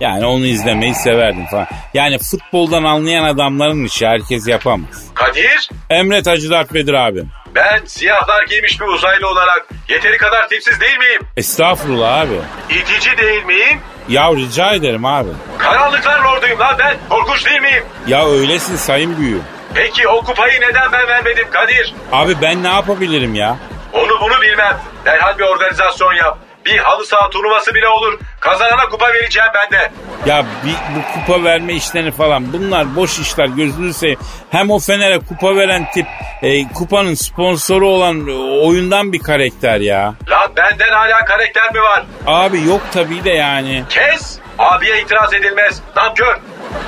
Yani 0.00 0.26
onu 0.26 0.46
izlemeyi 0.46 0.94
severdim 0.94 1.46
falan. 1.46 1.66
Yani 1.94 2.18
futboldan 2.18 2.84
anlayan 2.84 3.24
adamların 3.24 3.84
işi 3.84 4.06
herkes 4.06 4.48
yapamaz. 4.48 5.04
Kadir, 5.14 5.68
Emret 5.90 6.26
Hacı 6.26 6.50
Dert 6.50 6.74
Bedir 6.74 6.94
abim. 6.94 7.28
ben 7.54 7.80
siyahlar 7.86 8.44
giymiş 8.44 8.80
bir 8.80 8.86
uzaylı 8.86 9.28
olarak 9.28 9.66
yeteri 9.88 10.16
kadar 10.18 10.48
tipsiz 10.48 10.80
değil 10.80 10.98
miyim? 10.98 11.20
Estağfurullah 11.36 12.20
abi. 12.20 12.32
İtici 12.70 13.18
değil 13.18 13.44
miyim? 13.44 13.80
Ya 14.08 14.32
rica 14.32 14.72
ederim 14.72 15.04
abi. 15.04 15.28
Karanlıklar 15.58 16.20
lorduyum 16.20 16.58
lan 16.60 16.76
ben. 16.78 16.96
Korkunç 17.08 17.46
değil 17.46 17.60
miyim? 17.60 17.84
Ya 18.06 18.26
öylesin 18.28 18.76
sayın 18.76 19.18
büyüğüm. 19.18 19.42
Peki 19.74 20.08
o 20.08 20.24
kupayı 20.24 20.60
neden 20.60 20.92
ben 20.92 21.06
vermedim 21.08 21.46
Kadir? 21.50 21.94
Abi 22.12 22.34
ben 22.42 22.62
ne 22.62 22.68
yapabilirim 22.68 23.34
ya? 23.34 23.56
Onu 23.92 24.20
bunu 24.20 24.42
bilmem. 24.42 24.76
Derhal 25.04 25.38
bir 25.38 25.44
organizasyon 25.44 26.12
yap. 26.14 26.38
Bir 26.66 26.78
halı 26.78 27.06
saha 27.06 27.30
turnuvası 27.30 27.74
bile 27.74 27.88
olur. 27.88 28.18
Kazanana 28.40 28.88
kupa 28.88 29.08
vereceğim 29.08 29.48
ben 29.54 29.70
de. 29.78 29.92
Ya 30.26 30.44
bir, 30.64 30.72
bu 30.96 31.20
kupa 31.20 31.44
verme 31.44 31.72
işlerini 31.72 32.10
falan 32.10 32.52
bunlar 32.52 32.96
boş 32.96 33.18
işler 33.18 33.46
gözünü 33.46 33.94
seveyim. 33.94 34.18
Hem 34.50 34.70
o 34.70 34.78
Fener'e 34.78 35.18
kupa 35.18 35.56
veren 35.56 35.90
tip 35.94 36.06
e, 36.42 36.68
kupanın 36.68 37.14
sponsoru 37.14 37.88
olan 37.88 38.28
e, 38.28 38.32
oyundan 38.66 39.12
bir 39.12 39.18
karakter 39.18 39.80
ya. 39.80 40.14
Lan 40.28 40.52
benden 40.56 40.92
hala 40.92 41.24
karakter 41.24 41.72
mi 41.72 41.80
var? 41.80 42.04
Abi 42.26 42.64
yok 42.64 42.80
tabii 42.92 43.24
de 43.24 43.30
yani. 43.30 43.84
Kes. 43.88 44.38
Abiye 44.58 45.02
itiraz 45.02 45.34
edilmez. 45.34 45.80
Nankör. 45.96 46.38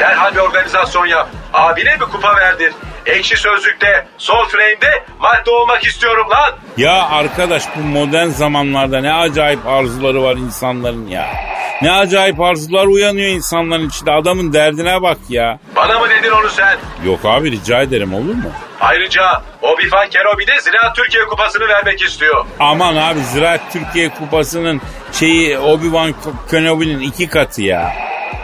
Derhal 0.00 0.34
bir 0.34 0.40
organizasyon 0.40 1.06
yap. 1.06 1.28
Abine 1.54 1.94
bir 1.94 2.04
kupa 2.04 2.36
verdir. 2.36 2.72
Ekşi 3.06 3.36
sözlükte, 3.36 4.06
sol 4.18 4.44
frame'de 4.44 5.04
madde 5.20 5.50
olmak 5.50 5.84
istiyorum 5.86 6.26
lan. 6.30 6.54
Ya 6.76 7.08
arkadaş 7.08 7.62
bu 7.76 7.80
modern 7.80 8.28
zamanlarda 8.28 9.00
ne 9.00 9.12
acayip 9.14 9.66
arzuları 9.66 10.22
var 10.22 10.36
insanların 10.36 11.06
ya. 11.06 11.26
Ne 11.82 11.92
acayip 11.92 12.40
arzular 12.40 12.86
uyanıyor 12.86 13.28
insanların 13.28 13.88
içinde. 13.88 14.10
Adamın 14.12 14.52
derdine 14.52 15.02
bak 15.02 15.18
ya. 15.28 15.58
Bana 15.76 15.98
mı 15.98 16.06
dedin 16.10 16.30
onu 16.30 16.48
sen? 16.50 16.78
Yok 17.06 17.20
abi 17.24 17.50
rica 17.50 17.82
ederim 17.82 18.14
olur 18.14 18.34
mu? 18.34 18.50
Ayrıca 18.80 19.42
Obi-Wan 19.62 20.08
Kenobi 20.08 20.46
de 20.46 20.60
Ziraat 20.60 20.96
Türkiye 20.96 21.24
Kupası'nı 21.24 21.68
vermek 21.68 22.02
istiyor. 22.02 22.44
Aman 22.60 22.96
abi 22.96 23.20
Ziraat 23.20 23.60
Türkiye 23.72 24.08
Kupası'nın 24.08 24.80
şeyi 25.12 25.58
Obi-Wan 25.58 26.14
Kenobi'nin 26.50 27.00
iki 27.00 27.28
katı 27.28 27.62
ya. 27.62 27.92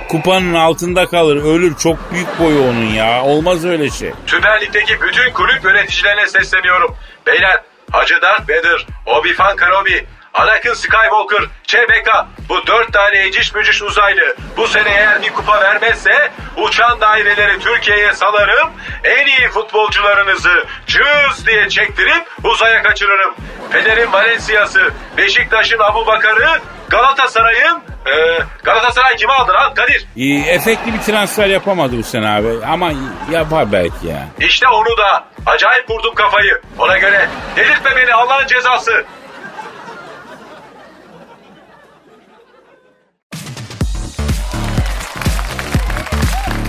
Kupanın 0.08 0.54
altında 0.54 1.06
kalır 1.06 1.36
ölür 1.36 1.76
çok 1.76 2.12
büyük 2.12 2.38
boyu 2.38 2.62
onun 2.62 2.86
ya. 2.86 3.22
Olmaz 3.22 3.64
öyle 3.64 3.90
şey. 3.90 4.12
Süper 4.26 4.60
bütün 5.02 5.32
kulüp 5.32 5.64
yöneticilerine 5.64 6.26
sesleniyorum. 6.26 6.96
Beyler 7.26 7.62
Hacı 7.92 8.22
Dert 8.22 8.48
Vedir, 8.48 8.86
Obi-Wan 9.06 9.56
Kenobi, 9.56 10.06
Anakin 10.34 10.74
Skywalker, 10.74 11.44
Chewbacca 11.66 12.26
bu 12.48 12.66
dört 12.66 12.92
tane 12.92 13.18
eciş 13.26 13.54
bücüş 13.54 13.82
uzaylı 13.82 14.36
bu 14.56 14.68
sene 14.68 14.90
eğer 14.90 15.22
bir 15.22 15.30
kupa 15.30 15.60
vermezse 15.60 16.30
uçan 16.56 17.00
daireleri 17.00 17.58
Türkiye'ye 17.58 18.12
salarım 18.12 18.70
en 19.04 19.26
iyi 19.26 19.48
futbolcularınızı 19.48 20.64
cız 20.86 21.46
diye 21.46 21.68
çektirip 21.68 22.26
uzaya 22.44 22.82
kaçırırım. 22.82 23.34
Fener'in 23.70 24.12
Valencia'sı, 24.12 24.90
Beşiktaş'ın 25.16 25.78
Abu 25.78 26.06
Bakar'ı, 26.06 26.60
Galatasaray'ın 26.90 27.82
ee, 28.06 28.42
Galatasaray 28.64 29.16
kimi 29.16 29.32
aldı 29.32 29.52
lan 29.52 29.74
Kadir? 29.74 30.06
Ee, 30.16 30.52
efekli 30.54 30.92
bir 30.94 30.98
transfer 30.98 31.46
yapamadı 31.46 31.98
bu 31.98 32.02
sene 32.02 32.28
abi. 32.28 32.66
Ama 32.66 32.92
yapar 33.32 33.72
belki 33.72 34.06
ya. 34.06 34.28
İşte 34.40 34.68
onu 34.68 34.98
da 34.98 35.24
acayip 35.46 35.90
vurdum 35.90 36.14
kafayı. 36.14 36.60
Ona 36.78 36.98
göre 36.98 37.28
delirtme 37.56 37.90
beni 37.96 38.14
Allah'ın 38.14 38.46
cezası. 38.46 39.04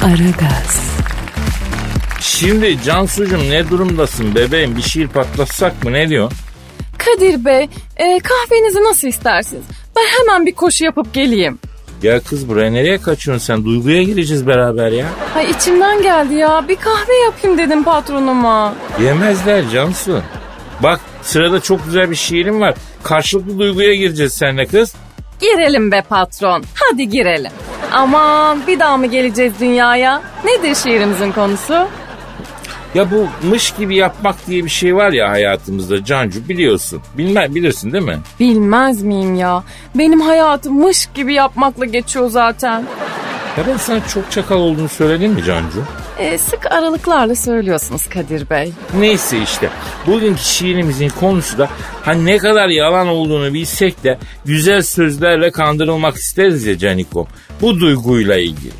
Aragaz, 0.05 0.99
Şimdi 2.19 2.83
Cansucuğum 2.83 3.49
ne 3.49 3.69
durumdasın 3.69 4.35
bebeğim? 4.35 4.77
Bir 4.77 4.81
şiir 4.81 5.07
patlatsak 5.07 5.83
mı 5.83 5.93
ne 5.93 6.09
diyor? 6.09 6.31
Kadir 6.97 7.45
Bey 7.45 7.69
e, 7.97 8.19
kahvenizi 8.19 8.83
nasıl 8.83 9.07
istersiniz? 9.07 9.65
Ben 9.99 10.19
hemen 10.19 10.45
bir 10.45 10.55
koşu 10.55 10.85
yapıp 10.85 11.13
geleyim. 11.13 11.59
Gel 12.01 12.21
kız 12.21 12.49
buraya 12.49 12.71
nereye 12.71 13.01
kaçıyorsun 13.01 13.45
sen? 13.45 13.65
Duyguya 13.65 14.03
gireceğiz 14.03 14.47
beraber 14.47 14.91
ya. 14.91 15.05
Ay 15.35 15.49
içimden 15.51 16.01
geldi 16.01 16.33
ya 16.33 16.65
bir 16.67 16.75
kahve 16.75 17.13
yapayım 17.25 17.57
dedim 17.57 17.83
patronuma. 17.83 18.73
Yemezler 19.03 19.69
Cansu. 19.69 20.21
Bak 20.83 20.99
sırada 21.21 21.59
çok 21.59 21.85
güzel 21.85 22.11
bir 22.11 22.15
şiirim 22.15 22.61
var. 22.61 22.73
Karşılıklı 23.03 23.59
duyguya 23.59 23.95
gireceğiz 23.95 24.33
seninle 24.33 24.65
kız. 24.65 24.93
Girelim 25.41 25.91
be 25.91 26.01
patron. 26.09 26.63
Hadi 26.75 27.09
girelim. 27.09 27.51
Aman 27.91 28.67
bir 28.67 28.79
daha 28.79 28.97
mı 28.97 29.05
geleceğiz 29.05 29.53
dünyaya? 29.59 30.21
Nedir 30.45 30.75
şiirimizin 30.75 31.31
konusu? 31.31 31.87
Ya 32.95 33.11
bu 33.11 33.27
mış 33.47 33.71
gibi 33.71 33.95
yapmak 33.95 34.47
diye 34.47 34.65
bir 34.65 34.69
şey 34.69 34.95
var 34.95 35.11
ya 35.11 35.29
hayatımızda 35.29 36.05
Cancu 36.05 36.49
biliyorsun. 36.49 37.01
Bilme, 37.17 37.55
bilirsin 37.55 37.91
değil 37.93 38.03
mi? 38.03 38.17
Bilmez 38.39 39.01
miyim 39.01 39.35
ya? 39.35 39.63
Benim 39.95 40.21
hayatım 40.21 40.73
mış 40.73 41.09
gibi 41.15 41.33
yapmakla 41.33 41.85
geçiyor 41.85 42.29
zaten. 42.29 42.85
Ya 43.57 43.63
ben 43.67 43.77
sana 43.77 44.07
çok 44.07 44.31
çakal 44.31 44.55
olduğunu 44.55 44.89
söyledim 44.89 45.31
mi 45.31 45.43
Cancu? 45.43 45.83
Ee, 46.19 46.37
sık 46.37 46.71
aralıklarla 46.71 47.35
söylüyorsunuz 47.35 48.07
Kadir 48.09 48.49
Bey. 48.49 48.71
Neyse 48.99 49.37
işte 49.43 49.69
bugünkü 50.07 50.41
şiirimizin 50.41 51.09
konusu 51.09 51.57
da 51.57 51.69
hani 52.05 52.25
ne 52.25 52.37
kadar 52.37 52.67
yalan 52.69 53.07
olduğunu 53.07 53.53
bilsek 53.53 54.03
de 54.03 54.17
güzel 54.45 54.81
sözlerle 54.81 55.51
kandırılmak 55.51 56.15
isteriz 56.15 56.65
ya 56.65 56.77
Canikom. 56.77 57.27
Bu 57.61 57.79
duyguyla 57.79 58.37
ilgili. 58.37 58.71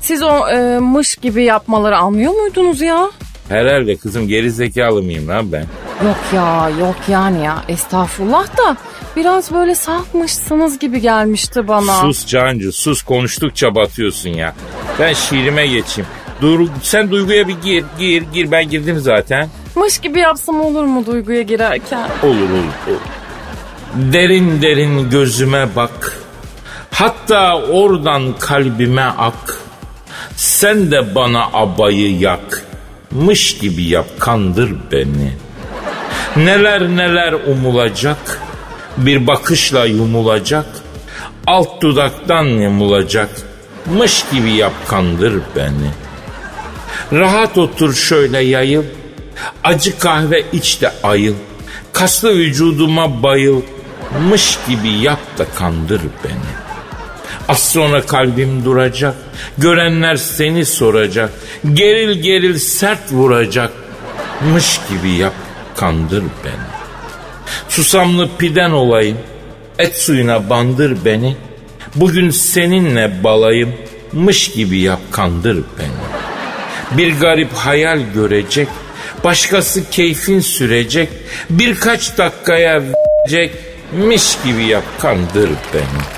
Siz 0.00 0.22
o 0.22 0.48
e, 0.48 0.78
mış 0.78 1.16
gibi 1.16 1.44
yapmaları 1.44 1.96
anlıyor 1.96 2.32
muydunuz 2.32 2.80
ya? 2.80 3.10
Herhalde 3.48 3.96
kızım 3.96 4.28
geri 4.28 4.50
zekalı 4.50 5.02
mıyım 5.02 5.28
lan 5.28 5.52
ben? 5.52 5.66
Yok 6.04 6.16
ya 6.34 6.70
yok 6.80 6.96
yani 7.08 7.44
ya 7.44 7.64
estağfurullah 7.68 8.56
da 8.56 8.76
biraz 9.16 9.52
böyle 9.52 9.74
safmışsınız 9.74 10.78
gibi 10.78 11.00
gelmişti 11.00 11.68
bana. 11.68 12.00
Sus 12.00 12.26
Cancu 12.26 12.72
sus 12.72 13.02
konuştukça 13.02 13.74
batıyorsun 13.74 14.30
ya. 14.30 14.54
Ben 15.00 15.12
şiirime 15.12 15.66
geçeyim. 15.66 16.10
Dur, 16.40 16.68
sen 16.82 17.10
duyguya 17.10 17.48
bir 17.48 17.56
gir 17.62 17.84
gir 17.98 18.22
gir 18.22 18.50
ben 18.50 18.68
girdim 18.70 18.98
zaten. 18.98 19.48
Mış 19.76 19.98
gibi 19.98 20.18
yapsam 20.18 20.60
olur 20.60 20.84
mu 20.84 21.06
duyguya 21.06 21.42
girerken? 21.42 22.08
Olur 22.22 22.50
olur. 22.50 22.64
olur. 22.88 23.00
Derin 23.94 24.62
derin 24.62 25.10
gözüme 25.10 25.68
bak. 25.76 26.18
Hatta 26.90 27.62
oradan 27.62 28.38
kalbime 28.38 29.02
ak. 29.02 29.60
Sen 30.36 30.90
de 30.90 31.14
bana 31.14 31.44
abayı 31.52 32.18
yak. 32.18 32.65
Mış 33.24 33.58
gibi 33.58 33.82
yap 33.82 34.06
kandır 34.18 34.74
beni. 34.92 35.32
Neler 36.36 36.88
neler 36.88 37.32
umulacak. 37.32 38.40
Bir 38.96 39.26
bakışla 39.26 39.84
yumulacak. 39.84 40.66
Alt 41.46 41.82
dudaktan 41.82 42.44
yumulacak. 42.44 43.28
Mış 43.86 44.24
gibi 44.32 44.52
yap 44.52 44.72
kandır 44.88 45.40
beni. 45.56 45.90
Rahat 47.12 47.58
otur 47.58 47.94
şöyle 47.94 48.38
yayıl. 48.38 48.84
Acı 49.64 49.98
kahve 49.98 50.44
iç 50.52 50.82
de 50.82 50.92
ayıl. 51.02 51.34
Kaslı 51.92 52.34
vücuduma 52.34 53.22
bayıl. 53.22 53.62
Mış 54.28 54.58
gibi 54.68 54.88
yap 54.88 55.38
da 55.38 55.44
kandır 55.44 56.00
beni. 56.24 56.65
Az 57.48 57.58
sonra 57.58 58.06
kalbim 58.06 58.64
duracak. 58.64 59.14
Görenler 59.58 60.16
seni 60.16 60.64
soracak. 60.64 61.30
Geril 61.72 62.22
geril 62.22 62.58
sert 62.58 63.12
vuracak. 63.12 63.72
Mış 64.52 64.80
gibi 64.88 65.10
yap 65.10 65.32
kandır 65.76 66.22
beni. 66.22 66.66
Susamlı 67.68 68.28
piden 68.38 68.70
olayım. 68.70 69.18
Et 69.78 69.96
suyuna 69.96 70.50
bandır 70.50 71.04
beni. 71.04 71.36
Bugün 71.94 72.30
seninle 72.30 73.24
balayım. 73.24 73.74
Mış 74.12 74.50
gibi 74.50 74.78
yap 74.78 75.00
kandır 75.10 75.56
beni. 75.78 76.98
Bir 76.98 77.20
garip 77.20 77.52
hayal 77.52 78.00
görecek. 78.14 78.68
Başkası 79.24 79.90
keyfin 79.90 80.40
sürecek. 80.40 81.08
Birkaç 81.50 82.18
dakikaya. 82.18 82.82
Miş 83.92 84.36
gibi 84.44 84.64
yap 84.64 84.84
kandır 85.00 85.50
beni. 85.74 86.15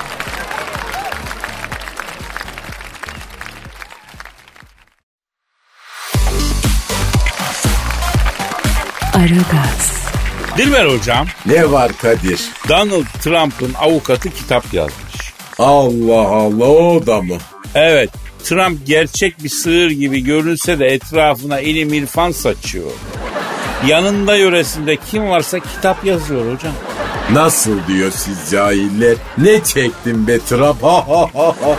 Aragaz, 9.19 10.09
Dilber 10.57 10.85
hocam 10.85 11.27
Ne 11.45 11.71
var 11.71 11.91
Kadir? 11.97 12.39
Donald 12.69 13.05
Trump'ın 13.21 13.73
avukatı 13.73 14.29
kitap 14.29 14.73
yazmış. 14.73 15.33
Allah 15.59 16.27
Allah 16.27 16.65
o 16.65 17.05
da 17.05 17.21
mı? 17.21 17.37
Evet 17.75 18.09
Trump 18.43 18.87
gerçek 18.87 19.43
bir 19.43 19.49
sığır 19.49 19.89
gibi 19.89 20.23
görünse 20.23 20.79
de 20.79 20.85
etrafına 20.87 21.59
ilim 21.59 21.93
irfan 21.93 22.31
saçıyor. 22.31 22.91
Yanında 23.87 24.35
yöresinde 24.35 24.97
kim 25.11 25.29
varsa 25.29 25.59
kitap 25.59 26.05
yazıyor 26.05 26.53
hocam. 26.55 26.73
Nasıl 27.31 27.87
diyor 27.87 28.11
siz 28.15 28.51
cahiller? 28.51 29.15
Ne 29.37 29.63
çektin 29.63 30.27
be 30.27 30.39
Trump? 30.39 30.83
Ha 30.83 31.07
ha 31.07 31.29
ha 31.33 31.47
ha. 31.47 31.77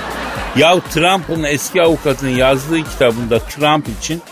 Ya 0.56 0.80
Trump'ın 0.94 1.42
eski 1.42 1.82
avukatının 1.82 2.30
yazdığı 2.36 2.84
kitabında 2.84 3.38
Trump 3.38 3.86
için 4.00 4.22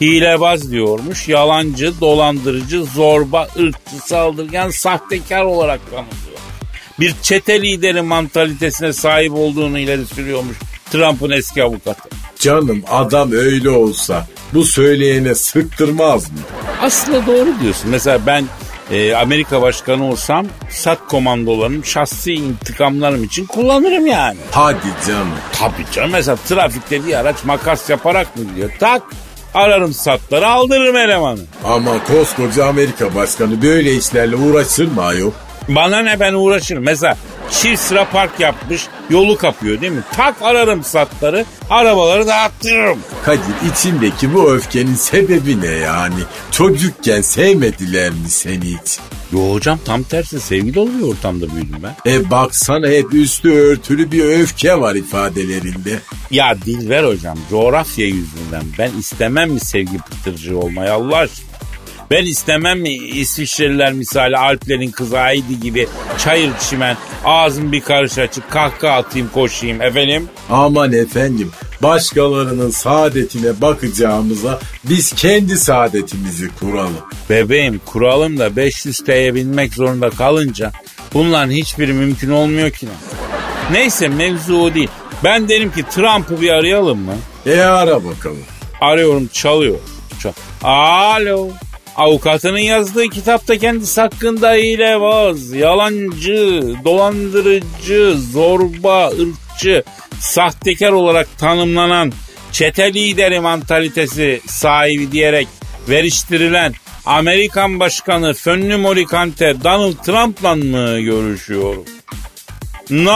hilebaz 0.00 0.70
diyormuş. 0.70 1.28
Yalancı, 1.28 2.00
dolandırıcı, 2.00 2.84
zorba, 2.84 3.48
ırkçı, 3.58 4.06
saldırgan, 4.06 4.70
sahtekar 4.70 5.44
olarak 5.44 5.80
tanımlıyor. 5.90 6.36
Bir 7.00 7.14
çete 7.22 7.62
lideri 7.62 8.02
mantalitesine 8.02 8.92
sahip 8.92 9.32
olduğunu 9.32 9.78
ileri 9.78 10.06
sürüyormuş 10.06 10.56
Trump'ın 10.90 11.30
eski 11.30 11.62
avukatı. 11.62 12.08
Canım 12.38 12.82
adam 12.90 13.32
öyle 13.32 13.70
olsa 13.70 14.26
bu 14.54 14.64
söyleyene 14.64 15.34
sıktırmaz 15.34 16.30
mı? 16.30 16.38
Aslında 16.82 17.26
doğru 17.26 17.60
diyorsun. 17.62 17.90
Mesela 17.90 18.26
ben 18.26 18.44
e, 18.90 19.14
Amerika 19.14 19.62
başkanı 19.62 20.10
olsam 20.10 20.46
sat 20.70 20.98
komandolarını 21.08 21.84
şahsi 21.84 22.32
intikamlarım 22.32 23.24
için 23.24 23.46
kullanırım 23.46 24.06
yani. 24.06 24.38
Hadi 24.50 24.86
canım. 25.06 25.28
Tabii 25.52 25.92
canım 25.92 26.10
mesela 26.12 26.36
trafikte 26.48 27.06
bir 27.06 27.14
araç 27.14 27.44
makas 27.44 27.90
yaparak 27.90 28.36
mı 28.36 28.44
gidiyor? 28.44 28.70
Tak 28.80 29.02
ararım 29.56 29.92
satları 29.92 30.48
aldırırım 30.48 30.96
elemanı. 30.96 31.40
Ama 31.64 31.90
koskoca 32.04 32.66
Amerika 32.66 33.14
başkanı 33.14 33.62
böyle 33.62 33.94
işlerle 33.94 34.36
uğraşır 34.36 34.92
mı 34.92 35.02
ayol? 35.04 35.30
Bana 35.68 35.98
ne 36.02 36.20
ben 36.20 36.34
uğraşırım. 36.34 36.84
Mesela 36.84 37.16
çift 37.50 37.82
sıra 37.82 38.04
park 38.10 38.40
yapmış 38.40 38.86
yolu 39.10 39.36
kapıyor 39.38 39.80
değil 39.80 39.92
mi? 39.92 40.02
Tak 40.16 40.42
ararım 40.42 40.84
satları 40.84 41.44
arabaları 41.70 42.26
dağıttırırım. 42.26 42.98
Kadir 43.24 43.70
içindeki 43.72 44.34
bu 44.34 44.52
öfkenin 44.52 44.94
sebebi 44.94 45.60
ne 45.60 45.66
yani? 45.66 46.14
Çocukken 46.50 47.20
sevmediler 47.20 48.10
mi 48.10 48.28
seni 48.28 48.64
hiç? 48.64 48.98
Yo 49.32 49.52
hocam 49.54 49.78
tam 49.84 50.02
tersi 50.02 50.40
sevgi 50.40 50.74
dolu 50.74 50.90
bir 50.98 51.02
ortamda 51.02 51.54
büyüdüm 51.54 51.76
ben. 51.82 52.12
E 52.12 52.30
baksana 52.30 52.88
hep 52.88 53.14
üstü 53.14 53.50
örtülü 53.52 54.12
bir 54.12 54.24
öfke 54.24 54.80
var 54.80 54.94
ifadelerinde. 54.94 55.98
Ya 56.30 56.56
Dilber 56.66 57.04
hocam 57.04 57.38
coğrafya 57.50 58.06
yüzünden 58.06 58.62
ben 58.78 58.90
istemem 58.98 59.50
mi 59.50 59.60
sevgi 59.60 59.98
pıtırcığı 59.98 60.58
olmayı 60.58 60.92
Allah 60.92 61.16
aşkına? 61.16 61.55
Ben 62.10 62.22
istemem 62.26 62.80
mi 62.80 62.94
İsviçreliler 62.94 63.92
misali 63.92 64.36
Alplerin 64.36 64.90
kızı 64.90 65.18
Heidi 65.18 65.60
gibi 65.60 65.88
çayır 66.18 66.50
çimen 66.70 66.96
ağzım 67.24 67.72
bir 67.72 67.80
karış 67.80 68.18
açıp 68.18 68.50
kahkaha 68.50 68.96
atayım 68.96 69.30
koşayım 69.34 69.82
efendim? 69.82 70.28
Aman 70.50 70.92
efendim 70.92 71.50
başkalarının 71.82 72.70
saadetine 72.70 73.60
bakacağımıza 73.60 74.60
biz 74.84 75.12
kendi 75.12 75.56
saadetimizi 75.58 76.50
kuralım. 76.60 76.96
Bebeğim 77.30 77.80
kuralım 77.86 78.38
da 78.38 78.56
500 78.56 78.98
T'ye 79.04 79.34
binmek 79.34 79.74
zorunda 79.74 80.10
kalınca 80.10 80.72
bunların 81.14 81.50
hiçbiri 81.50 81.92
mümkün 81.92 82.30
olmuyor 82.30 82.70
ki. 82.70 82.88
Neyse 83.72 84.08
mevzu 84.08 84.56
o 84.58 84.74
değil. 84.74 84.88
Ben 85.24 85.48
derim 85.48 85.72
ki 85.72 85.84
Trump'ı 85.90 86.40
bir 86.40 86.50
arayalım 86.50 86.98
mı? 86.98 87.14
E 87.46 87.60
ara 87.60 88.04
bakalım. 88.04 88.44
Arıyorum 88.80 89.26
çalıyor. 89.32 89.78
Çal- 90.22 90.32
Alo. 90.62 91.48
Avukatının 91.96 92.58
yazdığı 92.58 93.08
kitapta 93.08 93.58
kendisi 93.58 94.00
hakkında 94.00 94.52
hilebaz, 94.52 95.52
yalancı, 95.52 96.74
dolandırıcı, 96.84 98.14
zorba, 98.32 99.08
ırkçı, 99.08 99.82
sahtekar 100.20 100.92
olarak 100.92 101.38
tanımlanan 101.38 102.12
çete 102.52 102.94
lideri 102.94 103.40
mantalitesi 103.40 104.40
sahibi 104.46 105.12
diyerek 105.12 105.48
veriştirilen 105.88 106.72
Amerikan 107.06 107.80
Başkanı 107.80 108.34
Fönlü 108.34 108.76
Morikante 108.76 109.54
Donald 109.64 110.04
Trump'la 110.04 110.54
mı 110.54 111.00
görüşüyorum? 111.00 111.84
Ne 112.90 113.10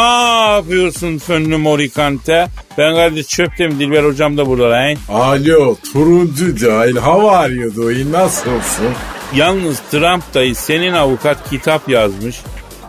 yapıyorsun 0.55 1.19
Fönlü 1.19 1.57
Morikante? 1.57 2.49
Ben 2.79 2.95
kardeş 2.95 3.27
çöptüm 3.27 3.81
Dilber 3.81 4.05
hocam 4.05 4.37
da 4.37 4.47
burada 4.47 4.71
lan. 4.71 4.97
Alo 5.09 5.77
turuncu 5.93 6.57
cahil 6.57 6.97
are 6.99 7.55
you 7.55 7.77
doing 7.77 8.11
nasılsın? 8.11 8.93
Yalnız 9.35 9.81
Trump 9.91 10.35
dayı 10.35 10.55
senin 10.55 10.93
avukat 10.93 11.51
kitap 11.51 11.89
yazmış. 11.89 12.41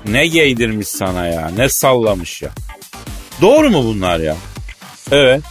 Ne 0.08 0.28
giydirmiş 0.28 0.88
sana 0.88 1.28
ya 1.28 1.52
ne 1.58 1.70
sallamış 1.70 2.42
ya. 2.42 2.50
Doğru 3.42 3.70
mu 3.70 3.84
bunlar 3.84 4.20
ya? 4.20 4.36
Evet. 5.12 5.42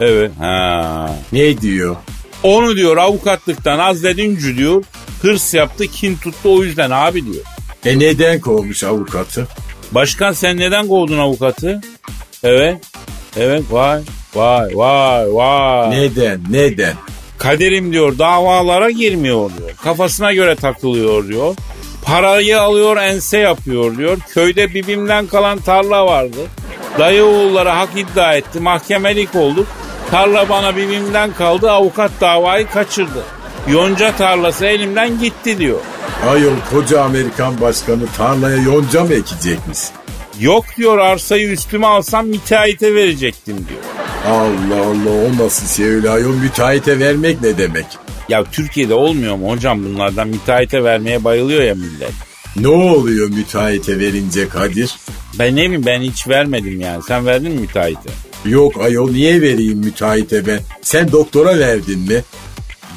Evet. 0.00 0.30
Ha. 0.38 1.10
Ne 1.32 1.60
diyor? 1.60 1.96
Onu 2.42 2.76
diyor 2.76 2.96
avukatlıktan 2.96 3.78
azledince 3.78 4.56
diyor 4.56 4.84
Hırs 5.22 5.54
yaptı 5.54 5.86
kin 5.86 6.16
tuttu 6.16 6.54
o 6.58 6.64
yüzden 6.64 6.90
abi 6.90 7.24
diyor. 7.32 7.44
E 7.84 7.98
neden 7.98 8.40
kovmuş 8.40 8.84
avukatı? 8.84 9.48
Başkan 9.94 10.32
sen 10.32 10.58
neden 10.58 10.88
kovdun 10.88 11.18
avukatı? 11.18 11.80
Evet. 12.42 12.76
Evet 13.36 13.62
vay 13.70 14.00
vay 14.34 14.68
vay 14.74 15.34
vay. 15.34 15.90
Neden 15.90 16.40
neden? 16.50 16.94
Kaderim 17.38 17.92
diyor 17.92 18.18
davalara 18.18 18.90
girmiyor 18.90 19.50
diyor. 19.58 19.70
Kafasına 19.84 20.32
göre 20.32 20.56
takılıyor 20.56 21.28
diyor. 21.28 21.54
Parayı 22.04 22.60
alıyor 22.60 22.96
ense 22.96 23.38
yapıyor 23.38 23.96
diyor. 23.96 24.18
Köyde 24.34 24.74
bibimden 24.74 25.26
kalan 25.26 25.58
tarla 25.58 26.06
vardı. 26.06 26.38
Dayı 26.98 27.24
oğulları 27.24 27.68
hak 27.68 27.88
iddia 27.96 28.34
etti. 28.34 28.60
Mahkemelik 28.60 29.34
olduk. 29.34 29.66
Tarla 30.10 30.48
bana 30.48 30.76
bibimden 30.76 31.32
kaldı. 31.32 31.70
Avukat 31.70 32.10
davayı 32.20 32.66
kaçırdı. 32.66 33.22
Yonca 33.70 34.16
tarlası 34.16 34.66
elimden 34.66 35.20
gitti 35.20 35.58
diyor. 35.58 35.78
Ayol 36.28 36.52
koca 36.70 37.00
Amerikan 37.02 37.60
başkanı 37.60 38.06
tarlaya 38.16 38.56
yonca 38.56 39.04
mı 39.04 39.14
ekecekmiş? 39.14 39.78
Yok 40.40 40.64
diyor 40.76 40.98
arsayı 40.98 41.48
üstüme 41.50 41.86
alsam 41.86 42.26
müteahhite 42.26 42.94
verecektim 42.94 43.56
diyor. 43.68 43.80
Allah 44.26 44.86
Allah 44.86 45.10
o 45.10 45.44
nasıl 45.44 45.66
şey 45.76 45.86
öyle 45.94 46.10
ayol 46.10 46.34
müteahhite 46.34 46.98
vermek 46.98 47.42
ne 47.42 47.58
demek? 47.58 47.86
Ya 48.28 48.44
Türkiye'de 48.44 48.94
olmuyor 48.94 49.36
mu 49.36 49.50
hocam 49.50 49.84
bunlardan 49.84 50.28
müteahhite 50.28 50.84
vermeye 50.84 51.24
bayılıyor 51.24 51.62
ya 51.62 51.74
millet. 51.74 52.12
Ne 52.56 52.68
oluyor 52.68 53.28
müteahhite 53.28 53.98
verince 53.98 54.48
Kadir? 54.48 54.94
Ben 55.38 55.56
ne 55.56 55.62
bileyim 55.64 55.86
ben 55.86 56.00
hiç 56.00 56.28
vermedim 56.28 56.80
yani. 56.80 57.02
Sen 57.08 57.26
verdin 57.26 57.52
mi 57.52 57.60
müteahhite? 57.60 58.10
Yok 58.44 58.80
ayol 58.80 59.10
niye 59.10 59.40
vereyim 59.40 59.78
müteahhite 59.78 60.46
ben? 60.46 60.60
Sen 60.82 61.12
doktora 61.12 61.58
verdin 61.58 61.98
mi? 61.98 62.22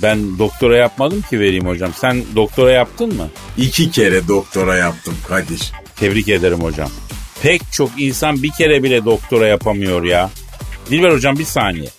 Ben 0.02 0.40
doktora 0.40 0.78
yapmadım 0.78 1.22
ki 1.22 1.40
vereyim 1.40 1.66
hocam. 1.68 1.92
Sen 1.98 2.24
doktora 2.36 2.72
yaptın 2.72 3.16
mı? 3.16 3.28
İki 3.58 3.92
kere 3.92 4.28
doktora 4.28 4.76
yaptım 4.78 5.14
Kadir. 5.28 5.72
Tebrik 5.96 6.30
ederim 6.30 6.60
hocam. 6.64 6.90
Pek 7.42 7.62
çok 7.72 7.90
insan 7.98 8.44
bir 8.44 8.52
kere 8.52 8.84
bile 8.84 9.06
doktora 9.06 9.48
yapamıyor 9.48 10.04
ya. 10.04 10.30
Dilber 10.90 11.12
hocam 11.12 11.38
bir 11.40 11.46
saniye. 11.46 11.90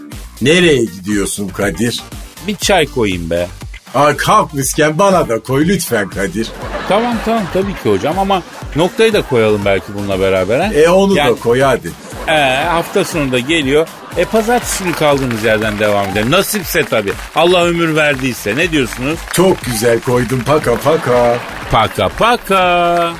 Nereye 0.42 0.85
gidiyorsun 0.85 1.48
Kadir? 1.48 2.02
Bir 2.46 2.56
çay 2.56 2.87
koyayım 2.87 3.30
be. 3.30 3.46
Aa, 3.94 4.16
kalkmışken 4.16 4.98
bana 4.98 5.28
da 5.28 5.38
koy 5.38 5.68
lütfen 5.68 6.09
Kadir. 6.09 6.48
Tamam 6.88 7.16
tamam 7.24 7.42
tabii 7.52 7.72
ki 7.72 7.90
hocam 7.90 8.18
ama 8.18 8.42
noktayı 8.76 9.12
da 9.12 9.22
koyalım 9.22 9.62
belki 9.64 9.87
bununla 9.94 10.20
beraber. 10.20 10.61
ha? 10.61 10.72
E 10.74 10.88
onu 10.88 11.16
Yani- 11.16 11.37
da 11.37 11.40
koy 11.40 11.61
hadi. 11.61 11.92
Ee, 12.28 12.32
hafta 12.68 13.04
sonu 13.04 13.32
da 13.32 13.38
geliyor. 13.38 13.88
E 14.16 14.24
pazartesi 14.24 14.85
günü 14.85 14.94
kaldığımız 14.94 15.44
yerden 15.44 15.79
devam 15.79 16.09
edelim. 16.11 16.31
Nasipse 16.31 16.85
tabii. 16.85 17.12
Allah 17.35 17.64
ömür 17.64 17.96
verdiyse. 17.96 18.57
Ne 18.57 18.70
diyorsunuz? 18.72 19.18
Çok 19.33 19.64
güzel 19.64 20.00
koydun 20.00 20.40
paka 20.40 20.76
paka. 20.76 21.38
Paka 21.70 22.09
paka. 22.09 23.12